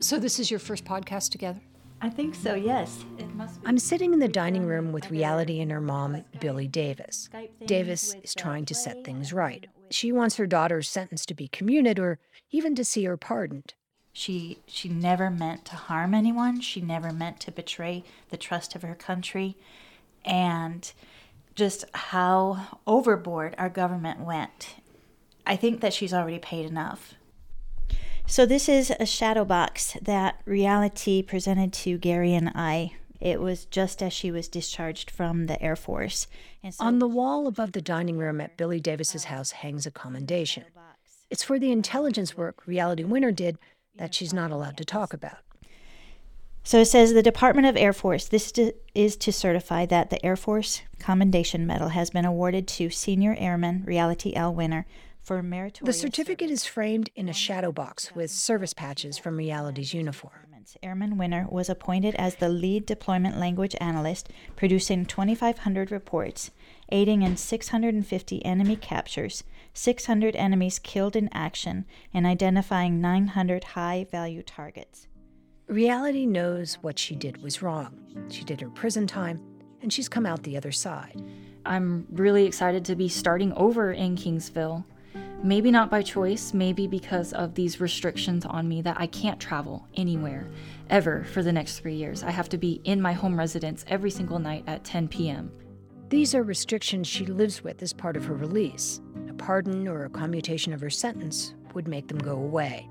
So, 0.00 0.18
this 0.18 0.38
is 0.38 0.50
your 0.50 0.60
first 0.60 0.86
podcast 0.86 1.30
together? 1.30 1.60
I 2.00 2.08
think 2.08 2.34
so, 2.34 2.54
yes. 2.54 3.04
It 3.18 3.34
must 3.34 3.60
be. 3.60 3.66
I'm 3.66 3.78
sitting 3.78 4.14
in 4.14 4.18
the 4.18 4.28
dining 4.28 4.64
room 4.64 4.92
with 4.92 5.10
Reality 5.10 5.60
and 5.60 5.70
her 5.72 5.80
mom, 5.80 6.24
Billie 6.40 6.68
Davis. 6.68 7.28
Davis 7.66 8.14
is 8.22 8.34
trying 8.34 8.64
to 8.66 8.74
set 8.74 9.04
things 9.04 9.32
right. 9.32 9.66
She 9.90 10.10
wants 10.10 10.36
her 10.36 10.46
daughter's 10.46 10.88
sentence 10.88 11.26
to 11.26 11.34
be 11.34 11.48
commuted 11.48 11.98
or 11.98 12.18
even 12.50 12.74
to 12.76 12.84
see 12.84 13.04
her 13.04 13.16
pardoned. 13.18 13.74
She 14.18 14.60
she 14.66 14.88
never 14.88 15.28
meant 15.28 15.66
to 15.66 15.76
harm 15.76 16.14
anyone. 16.14 16.62
She 16.62 16.80
never 16.80 17.12
meant 17.12 17.38
to 17.40 17.52
betray 17.52 18.02
the 18.30 18.38
trust 18.38 18.74
of 18.74 18.80
her 18.80 18.94
country. 18.94 19.58
And 20.24 20.90
just 21.54 21.84
how 21.92 22.78
overboard 22.86 23.54
our 23.58 23.68
government 23.68 24.20
went. 24.20 24.76
I 25.46 25.56
think 25.56 25.82
that 25.82 25.92
she's 25.92 26.14
already 26.14 26.38
paid 26.38 26.64
enough. 26.64 27.12
So 28.26 28.46
this 28.46 28.70
is 28.70 28.90
a 28.98 29.04
shadow 29.04 29.44
box 29.44 29.98
that 30.00 30.40
Reality 30.46 31.20
presented 31.20 31.74
to 31.74 31.98
Gary 31.98 32.32
and 32.32 32.50
I. 32.54 32.92
It 33.20 33.38
was 33.42 33.66
just 33.66 34.02
as 34.02 34.14
she 34.14 34.30
was 34.30 34.48
discharged 34.48 35.10
from 35.10 35.44
the 35.44 35.62
Air 35.62 35.76
Force. 35.76 36.26
So 36.70 36.82
On 36.82 37.00
the 37.00 37.06
wall 37.08 37.46
above 37.46 37.72
the 37.72 37.82
dining 37.82 38.16
room 38.16 38.40
at 38.40 38.56
Billie 38.56 38.80
Davis's 38.80 39.24
house 39.24 39.50
hangs 39.50 39.84
a 39.84 39.90
commendation. 39.90 40.64
It's 41.28 41.42
for 41.42 41.58
the 41.58 41.72
intelligence 41.72 42.36
work 42.36 42.66
Reality 42.66 43.04
Winner 43.04 43.32
did 43.32 43.58
that 43.96 44.14
she's 44.14 44.32
not 44.32 44.50
allowed 44.50 44.76
to 44.76 44.84
talk 44.84 45.12
about. 45.12 45.38
So 46.64 46.80
it 46.80 46.86
says 46.86 47.12
the 47.12 47.22
Department 47.22 47.68
of 47.68 47.76
Air 47.76 47.92
Force. 47.92 48.26
This 48.26 48.52
is 48.94 49.16
to 49.16 49.32
certify 49.32 49.86
that 49.86 50.10
the 50.10 50.24
Air 50.26 50.36
Force 50.36 50.82
Commendation 50.98 51.66
Medal 51.66 51.90
has 51.90 52.10
been 52.10 52.24
awarded 52.24 52.66
to 52.68 52.90
Senior 52.90 53.36
Airman 53.38 53.84
Reality 53.86 54.32
L. 54.34 54.52
Winner 54.52 54.84
for 55.22 55.42
meritorious. 55.42 55.96
The 55.96 56.00
certificate 56.00 56.50
is 56.50 56.66
framed 56.66 57.10
in 57.14 57.28
a 57.28 57.32
shadow 57.32 57.70
box 57.70 58.14
with 58.16 58.30
service 58.32 58.74
patches 58.74 59.16
from 59.16 59.36
Reality's 59.36 59.94
uniform. 59.94 60.46
Airman 60.82 61.16
Winner 61.16 61.46
was 61.48 61.68
appointed 61.68 62.16
as 62.16 62.34
the 62.34 62.48
lead 62.48 62.86
deployment 62.86 63.38
language 63.38 63.76
analyst, 63.80 64.28
producing 64.56 65.06
2,500 65.06 65.92
reports, 65.92 66.50
aiding 66.90 67.22
in 67.22 67.36
650 67.36 68.44
enemy 68.44 68.74
captures, 68.74 69.44
600 69.76 70.34
enemies 70.36 70.78
killed 70.78 71.16
in 71.16 71.28
action, 71.32 71.84
and 72.12 72.26
identifying 72.26 73.00
900 73.00 73.64
high 73.64 74.06
value 74.10 74.42
targets. 74.42 75.08
Reality 75.68 76.26
knows 76.26 76.74
what 76.80 76.98
she 76.98 77.14
did 77.14 77.42
was 77.42 77.62
wrong. 77.62 78.26
She 78.28 78.44
did 78.44 78.60
her 78.60 78.70
prison 78.70 79.06
time, 79.06 79.40
and 79.82 79.92
she's 79.92 80.08
come 80.08 80.26
out 80.26 80.42
the 80.42 80.56
other 80.56 80.72
side. 80.72 81.22
I'm 81.64 82.06
really 82.10 82.44
excited 82.44 82.84
to 82.84 82.96
be 82.96 83.08
starting 83.08 83.52
over 83.54 83.92
in 83.92 84.16
Kingsville 84.16 84.84
Maybe 85.42 85.70
not 85.70 85.90
by 85.90 86.02
choice, 86.02 86.54
maybe 86.54 86.86
because 86.86 87.32
of 87.32 87.54
these 87.54 87.80
restrictions 87.80 88.46
on 88.46 88.68
me 88.68 88.82
that 88.82 88.98
I 88.98 89.06
can't 89.06 89.38
travel 89.38 89.86
anywhere 89.94 90.48
ever 90.88 91.24
for 91.24 91.42
the 91.42 91.52
next 91.52 91.78
three 91.78 91.94
years. 91.94 92.22
I 92.22 92.30
have 92.30 92.48
to 92.50 92.58
be 92.58 92.80
in 92.84 93.00
my 93.00 93.12
home 93.12 93.38
residence 93.38 93.84
every 93.86 94.10
single 94.10 94.38
night 94.38 94.64
at 94.66 94.84
10 94.84 95.08
p.m. 95.08 95.52
These 96.08 96.34
are 96.34 96.42
restrictions 96.42 97.06
she 97.06 97.26
lives 97.26 97.62
with 97.62 97.82
as 97.82 97.92
part 97.92 98.16
of 98.16 98.24
her 98.24 98.34
release. 98.34 99.00
Pardon 99.38 99.86
or 99.88 100.04
a 100.04 100.10
commutation 100.10 100.72
of 100.72 100.80
her 100.80 100.90
sentence 100.90 101.54
would 101.74 101.88
make 101.88 102.08
them 102.08 102.18
go 102.18 102.32
away. 102.32 102.88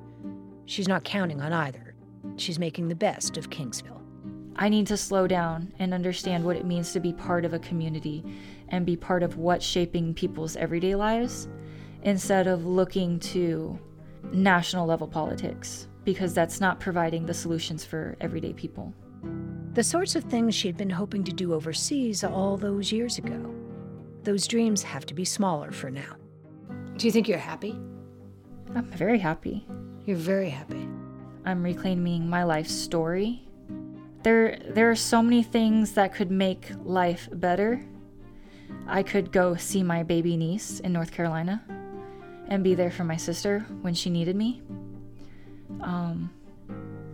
She's 0.66 0.88
not 0.88 1.04
counting 1.04 1.42
on 1.42 1.54
either. 1.54 1.96
She's 2.38 2.60
making 2.60 2.88
the 2.88 2.96
best 2.96 3.38
of 3.38 3.50
Kingsville. 3.50 4.02
I 4.56 4.70
need 4.70 4.88
to 4.88 4.98
slow 4.98 5.28
down 5.28 5.74
and 5.80 5.94
understand 5.94 6.44
what 6.44 6.56
it 6.56 6.66
means 6.66 6.94
to 6.94 7.00
be 7.00 7.14
part 7.14 7.44
of 7.44 7.54
a 7.54 7.60
community 7.60 8.24
and 8.70 8.86
be 8.86 8.96
part 8.96 9.22
of 9.22 9.38
what's 9.38 9.66
shaping 9.66 10.14
people's 10.14 10.56
everyday 10.56 10.96
lives 10.96 11.50
instead 12.04 12.48
of 12.48 12.66
looking 12.66 13.20
to 13.20 13.78
national 14.32 14.86
level 14.86 15.08
politics 15.08 15.88
because 16.06 16.34
that's 16.34 16.62
not 16.62 16.80
providing 16.80 17.26
the 17.26 17.34
solutions 17.34 17.84
for 17.84 18.16
everyday 18.22 18.54
people. 18.54 18.94
The 19.74 19.84
sorts 19.84 20.16
of 20.16 20.24
things 20.24 20.56
she 20.56 20.68
had 20.68 20.78
been 20.78 20.90
hoping 20.90 21.24
to 21.26 21.34
do 21.34 21.54
overseas 21.54 22.24
all 22.24 22.56
those 22.56 22.92
years 22.92 23.18
ago. 23.18 23.54
Those 24.24 24.48
dreams 24.48 24.84
have 24.84 25.06
to 25.08 25.14
be 25.14 25.26
smaller 25.26 25.72
for 25.72 25.92
now. 25.92 26.16
Do 26.98 27.08
you 27.08 27.12
think 27.12 27.28
you're 27.28 27.38
happy? 27.38 27.78
I'm 28.74 28.90
very 28.92 29.20
happy. 29.20 29.68
You're 30.06 30.16
very 30.16 30.50
happy. 30.50 30.88
I'm 31.44 31.62
reclaiming 31.62 32.30
my 32.30 32.46
life 32.46 32.68
story. 32.68 33.44
There 34.24 34.58
there 34.70 34.90
are 34.90 34.96
so 34.96 35.22
many 35.22 35.44
things 35.44 35.92
that 35.94 36.14
could 36.14 36.32
make 36.32 36.72
life 36.84 37.28
better. 37.34 37.86
I 38.88 39.04
could 39.04 39.34
go 39.34 39.56
see 39.56 39.84
my 39.84 40.04
baby 40.04 40.38
niece 40.38 40.80
in 40.80 40.94
North 40.94 41.12
Carolina 41.12 41.62
and 42.48 42.64
be 42.64 42.76
there 42.76 42.92
for 42.92 43.04
my 43.04 43.18
sister 43.18 43.66
when 43.82 43.94
she 43.94 44.10
needed 44.10 44.38
me. 44.38 44.62
Um, 45.82 46.32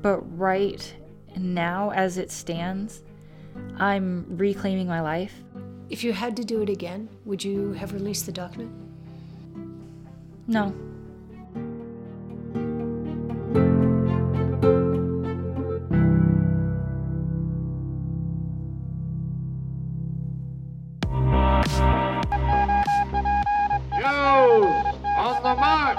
but 0.04 0.20
right 0.38 0.96
now, 1.36 1.90
as 1.92 2.18
it 2.18 2.30
stands, 2.30 3.02
I'm 3.78 4.26
reclaiming 4.30 4.88
my 4.88 5.02
life. 5.02 5.34
If 5.90 6.04
you 6.04 6.14
had 6.14 6.38
to 6.38 6.44
do 6.44 6.62
it 6.62 6.70
again, 6.70 7.10
would 7.26 7.44
you 7.44 7.74
have 7.74 7.94
released 7.94 8.28
the 8.28 8.32
document? 8.32 8.91
No. 10.52 10.66
on 25.16 25.42
the 25.42 25.56
mark! 25.56 25.98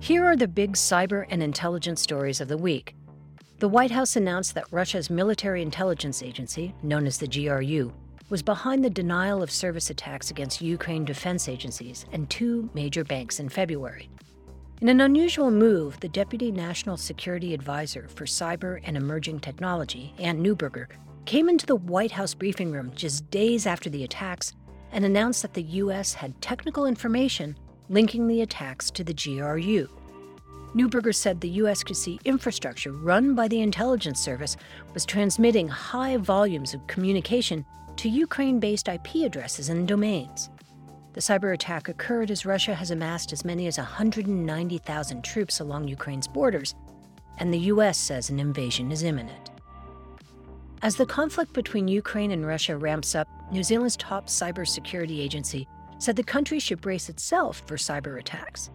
Here 0.00 0.24
are 0.24 0.34
the 0.34 0.48
big 0.48 0.72
cyber 0.72 1.24
and 1.30 1.40
intelligence 1.40 2.02
stories 2.02 2.40
of 2.40 2.48
the 2.48 2.56
week. 2.56 2.96
The 3.60 3.68
White 3.68 3.92
House 3.92 4.16
announced 4.16 4.56
that 4.56 4.66
Russia's 4.72 5.08
military 5.08 5.62
intelligence 5.62 6.20
agency, 6.20 6.74
known 6.82 7.06
as 7.06 7.18
the 7.18 7.28
GRU, 7.28 7.92
was 8.28 8.42
behind 8.42 8.84
the 8.84 8.90
denial 8.90 9.42
of 9.42 9.50
service 9.50 9.90
attacks 9.90 10.30
against 10.30 10.60
Ukraine 10.60 11.04
defense 11.04 11.48
agencies 11.48 12.06
and 12.12 12.28
two 12.28 12.68
major 12.74 13.04
banks 13.04 13.38
in 13.38 13.48
February. 13.48 14.08
In 14.80 14.88
an 14.88 15.00
unusual 15.00 15.50
move, 15.50 15.98
the 16.00 16.08
Deputy 16.08 16.50
National 16.50 16.96
Security 16.96 17.54
Advisor 17.54 18.08
for 18.08 18.26
Cyber 18.26 18.80
and 18.84 18.96
Emerging 18.96 19.40
Technology, 19.40 20.12
Anne 20.18 20.44
Neuberger, 20.44 20.86
came 21.24 21.48
into 21.48 21.66
the 21.66 21.76
White 21.76 22.12
House 22.12 22.34
briefing 22.34 22.72
room 22.72 22.92
just 22.94 23.30
days 23.30 23.66
after 23.66 23.88
the 23.88 24.04
attacks 24.04 24.52
and 24.92 25.04
announced 25.04 25.42
that 25.42 25.54
the 25.54 25.62
U.S. 25.62 26.14
had 26.14 26.40
technical 26.42 26.86
information 26.86 27.56
linking 27.88 28.26
the 28.26 28.42
attacks 28.42 28.90
to 28.90 29.04
the 29.04 29.14
GRU. 29.14 29.88
Neuberger 30.74 31.14
said 31.14 31.40
the 31.40 31.48
U.S. 31.48 31.82
could 31.82 31.96
see 31.96 32.20
infrastructure 32.24 32.92
run 32.92 33.34
by 33.34 33.48
the 33.48 33.62
intelligence 33.62 34.20
service 34.20 34.56
was 34.92 35.06
transmitting 35.06 35.68
high 35.68 36.18
volumes 36.18 36.74
of 36.74 36.86
communication 36.86 37.64
to 37.96 38.08
Ukraine 38.08 38.60
based 38.60 38.88
IP 38.88 39.24
addresses 39.24 39.68
and 39.68 39.86
domains. 39.86 40.50
The 41.14 41.20
cyber 41.20 41.54
attack 41.54 41.88
occurred 41.88 42.30
as 42.30 42.44
Russia 42.44 42.74
has 42.74 42.90
amassed 42.90 43.32
as 43.32 43.44
many 43.44 43.66
as 43.66 43.78
190,000 43.78 45.24
troops 45.24 45.60
along 45.60 45.88
Ukraine's 45.88 46.28
borders, 46.28 46.74
and 47.38 47.52
the 47.52 47.70
U.S. 47.72 47.96
says 47.98 48.28
an 48.28 48.38
invasion 48.38 48.92
is 48.92 49.02
imminent. 49.02 49.50
As 50.82 50.96
the 50.96 51.06
conflict 51.06 51.54
between 51.54 51.88
Ukraine 51.88 52.32
and 52.32 52.46
Russia 52.46 52.76
ramps 52.76 53.14
up, 53.14 53.28
New 53.50 53.62
Zealand's 53.62 53.96
top 53.96 54.26
cybersecurity 54.26 55.20
agency 55.20 55.66
said 55.98 56.16
the 56.16 56.22
country 56.22 56.58
should 56.58 56.82
brace 56.82 57.08
itself 57.08 57.62
for 57.66 57.76
cyber 57.76 58.18
attacks. 58.18 58.70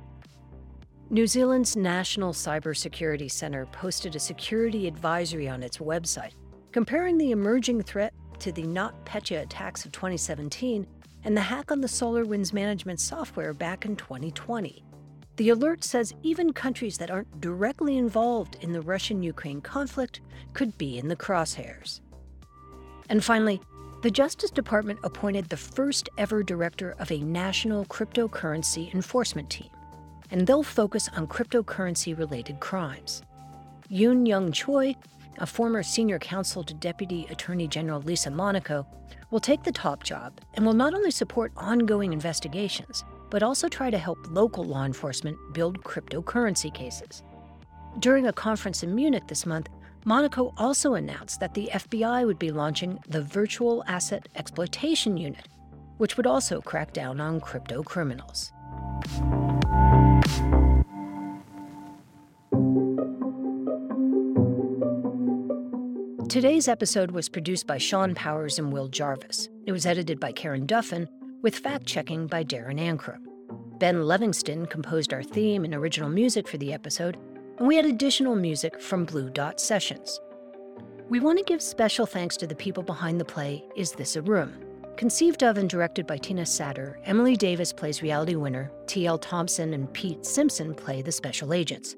New 1.11 1.27
Zealand's 1.27 1.75
National 1.75 2.33
Cybersecurity 2.33 3.29
Centre 3.29 3.67
posted 3.67 4.15
a 4.15 4.19
security 4.19 4.87
advisory 4.87 5.47
on 5.47 5.61
its 5.61 5.77
website, 5.77 6.33
comparing 6.71 7.17
the 7.17 7.31
emerging 7.31 7.83
threat 7.83 8.13
to 8.41 8.51
the 8.51 8.63
NotPetya 8.63 9.43
attacks 9.43 9.85
of 9.85 9.91
2017 9.91 10.85
and 11.23 11.37
the 11.37 11.41
hack 11.41 11.71
on 11.71 11.81
the 11.81 11.87
SolarWinds 11.87 12.53
management 12.53 12.99
software 12.99 13.53
back 13.53 13.85
in 13.85 13.95
2020. 13.95 14.83
The 15.37 15.49
alert 15.49 15.83
says 15.83 16.13
even 16.23 16.51
countries 16.51 16.97
that 16.97 17.11
aren't 17.11 17.39
directly 17.39 17.97
involved 17.97 18.57
in 18.61 18.73
the 18.73 18.81
Russian 18.81 19.21
Ukraine 19.21 19.61
conflict 19.61 20.21
could 20.53 20.77
be 20.77 20.97
in 20.97 21.07
the 21.07 21.15
crosshairs. 21.15 22.01
And 23.09 23.23
finally, 23.23 23.61
the 24.01 24.09
Justice 24.11 24.49
Department 24.49 24.99
appointed 25.03 25.49
the 25.49 25.57
first 25.57 26.09
ever 26.17 26.41
director 26.41 26.95
of 26.97 27.11
a 27.11 27.19
national 27.19 27.85
cryptocurrency 27.85 28.91
enforcement 28.95 29.51
team, 29.51 29.69
and 30.31 30.47
they'll 30.47 30.63
focus 30.63 31.09
on 31.15 31.27
cryptocurrency 31.27 32.17
related 32.17 32.59
crimes. 32.59 33.21
Eun 33.91 34.27
Young 34.27 34.51
Choi, 34.51 34.95
a 35.37 35.45
former 35.45 35.83
senior 35.83 36.19
counsel 36.19 36.63
to 36.63 36.73
Deputy 36.73 37.27
Attorney 37.29 37.67
General 37.67 38.01
Lisa 38.01 38.31
Monaco, 38.31 38.85
will 39.31 39.39
take 39.39 39.63
the 39.63 39.71
top 39.71 40.03
job 40.03 40.39
and 40.53 40.65
will 40.65 40.73
not 40.73 40.93
only 40.93 41.11
support 41.11 41.51
ongoing 41.55 42.13
investigations, 42.13 43.03
but 43.29 43.41
also 43.41 43.67
try 43.67 43.89
to 43.89 43.97
help 43.97 44.19
local 44.29 44.63
law 44.63 44.83
enforcement 44.83 45.37
build 45.53 45.83
cryptocurrency 45.83 46.73
cases. 46.73 47.23
During 47.99 48.27
a 48.27 48.33
conference 48.33 48.83
in 48.83 48.93
Munich 48.93 49.27
this 49.27 49.45
month, 49.45 49.69
Monaco 50.03 50.53
also 50.57 50.95
announced 50.95 51.39
that 51.39 51.53
the 51.53 51.69
FBI 51.73 52.25
would 52.25 52.39
be 52.39 52.51
launching 52.51 52.99
the 53.07 53.21
Virtual 53.21 53.83
Asset 53.87 54.27
Exploitation 54.35 55.15
Unit, 55.15 55.47
which 55.97 56.17
would 56.17 56.27
also 56.27 56.59
crack 56.59 56.91
down 56.93 57.21
on 57.21 57.39
crypto 57.39 57.83
criminals. 57.83 58.51
Today's 66.31 66.69
episode 66.69 67.11
was 67.11 67.27
produced 67.27 67.67
by 67.67 67.77
Sean 67.77 68.15
Powers 68.15 68.57
and 68.57 68.71
Will 68.71 68.87
Jarvis. 68.87 69.49
It 69.65 69.73
was 69.73 69.85
edited 69.85 70.17
by 70.17 70.31
Karen 70.31 70.65
Duffin 70.65 71.09
with 71.41 71.57
fact 71.57 71.85
checking 71.85 72.25
by 72.25 72.41
Darren 72.41 72.79
Ankrom. 72.79 73.19
Ben 73.79 74.07
Livingston 74.07 74.65
composed 74.65 75.11
our 75.11 75.23
theme 75.23 75.65
and 75.65 75.75
original 75.75 76.07
music 76.07 76.47
for 76.47 76.57
the 76.57 76.71
episode, 76.71 77.17
and 77.57 77.67
we 77.67 77.75
had 77.75 77.85
additional 77.85 78.37
music 78.37 78.79
from 78.79 79.03
Blue 79.03 79.29
Dot 79.29 79.59
Sessions. 79.59 80.21
We 81.09 81.19
want 81.19 81.37
to 81.37 81.43
give 81.43 81.61
special 81.61 82.05
thanks 82.05 82.37
to 82.37 82.47
the 82.47 82.55
people 82.55 82.83
behind 82.83 83.19
the 83.19 83.25
play 83.25 83.65
Is 83.75 83.91
This 83.91 84.15
a 84.15 84.21
Room? 84.21 84.53
Conceived 84.95 85.43
of 85.43 85.57
and 85.57 85.69
directed 85.69 86.07
by 86.07 86.15
Tina 86.15 86.43
Satter, 86.43 86.95
Emily 87.03 87.35
Davis 87.35 87.73
plays 87.73 88.01
Reality 88.01 88.35
Winner, 88.35 88.71
T.L. 88.87 89.17
Thompson 89.17 89.73
and 89.73 89.91
Pete 89.91 90.25
Simpson 90.25 90.75
play 90.75 91.01
the 91.01 91.11
special 91.11 91.53
agents. 91.53 91.97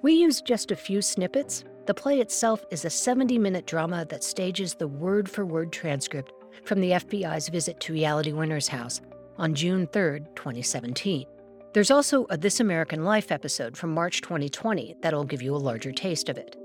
We 0.00 0.14
used 0.14 0.46
just 0.46 0.70
a 0.70 0.76
few 0.76 1.02
snippets. 1.02 1.64
The 1.86 1.94
play 1.94 2.20
itself 2.20 2.64
is 2.70 2.86
a 2.86 2.90
70 2.90 3.38
minute 3.38 3.66
drama 3.66 4.06
that 4.08 4.24
stages 4.24 4.74
the 4.74 4.88
word 4.88 5.28
for 5.28 5.44
word 5.44 5.70
transcript 5.70 6.32
from 6.64 6.80
the 6.80 6.92
FBI's 6.92 7.48
visit 7.50 7.78
to 7.80 7.92
Reality 7.92 8.32
Winner's 8.32 8.68
house 8.68 9.02
on 9.36 9.54
June 9.54 9.86
3, 9.88 10.20
2017. 10.34 11.26
There's 11.74 11.90
also 11.90 12.26
a 12.30 12.38
This 12.38 12.60
American 12.60 13.04
Life 13.04 13.30
episode 13.30 13.76
from 13.76 13.92
March 13.92 14.22
2020 14.22 14.96
that'll 15.02 15.24
give 15.24 15.42
you 15.42 15.54
a 15.54 15.58
larger 15.58 15.92
taste 15.92 16.30
of 16.30 16.38
it. 16.38 16.56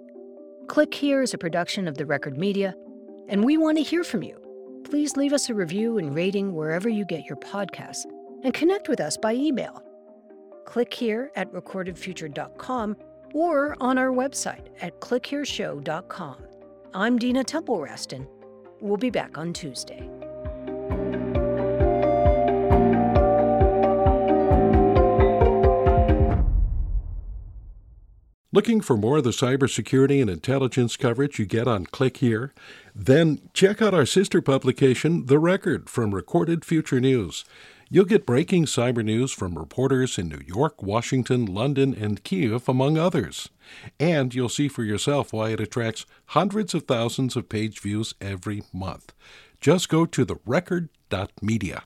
Click 0.67 0.93
Here 0.93 1.21
is 1.21 1.33
a 1.33 1.37
production 1.37 1.87
of 1.87 1.97
the 1.97 2.05
Record 2.05 2.37
Media, 2.37 2.73
and 3.27 3.43
we 3.43 3.57
want 3.57 3.77
to 3.77 3.83
hear 3.83 4.05
from 4.05 4.23
you. 4.23 4.39
Please 4.85 5.17
leave 5.17 5.33
us 5.33 5.49
a 5.49 5.53
review 5.53 5.97
and 5.97 6.15
rating 6.15 6.53
wherever 6.53 6.87
you 6.87 7.05
get 7.05 7.25
your 7.25 7.37
podcasts, 7.37 8.05
and 8.43 8.53
connect 8.53 8.87
with 8.87 9.01
us 9.01 9.17
by 9.17 9.33
email. 9.33 9.83
Click 10.65 10.93
here 10.93 11.31
at 11.35 11.51
recordedfuture.com 11.51 12.95
or 13.33 13.75
on 13.81 13.97
our 13.97 14.11
website 14.11 14.67
at 14.81 14.99
clickhereshow.com. 14.99 16.37
I'm 16.93 17.19
Dina 17.19 17.43
Temple 17.43 17.79
Raston. 17.79 18.27
We'll 18.81 18.97
be 18.97 19.09
back 19.09 19.37
on 19.37 19.53
Tuesday. 19.53 20.09
Looking 28.51 28.81
for 28.81 28.97
more 28.97 29.19
of 29.19 29.23
the 29.23 29.29
cybersecurity 29.29 30.19
and 30.19 30.29
intelligence 30.29 30.97
coverage 30.97 31.37
you 31.37 31.45
get 31.45 31.67
on 31.67 31.85
Click 31.85 32.17
Here? 32.17 32.51
Then 32.95 33.41
check 33.53 33.79
out 33.79 33.93
our 33.93 34.07
sister 34.07 34.41
publication, 34.41 35.27
The 35.27 35.37
Record, 35.37 35.87
from 35.87 36.15
Recorded 36.15 36.65
Future 36.65 36.99
News. 36.99 37.45
You'll 37.91 38.05
get 38.05 38.27
breaking 38.27 38.65
cyber 38.65 39.03
news 39.03 39.31
from 39.31 39.57
reporters 39.57 40.19
in 40.19 40.29
New 40.29 40.41
York, 40.45 40.83
Washington, 40.83 41.47
London, 41.47 41.95
and 41.99 42.23
Kiev, 42.23 42.69
among 42.69 42.99
others. 42.99 43.49
And 43.99 44.35
you'll 44.35 44.47
see 44.47 44.67
for 44.67 44.83
yourself 44.83 45.33
why 45.33 45.49
it 45.49 45.59
attracts 45.59 46.05
hundreds 46.27 46.75
of 46.75 46.83
thousands 46.83 47.35
of 47.35 47.49
page 47.49 47.79
views 47.79 48.13
every 48.21 48.61
month. 48.71 49.11
Just 49.59 49.89
go 49.89 50.05
to 50.05 50.23
therecord.media. 50.23 51.83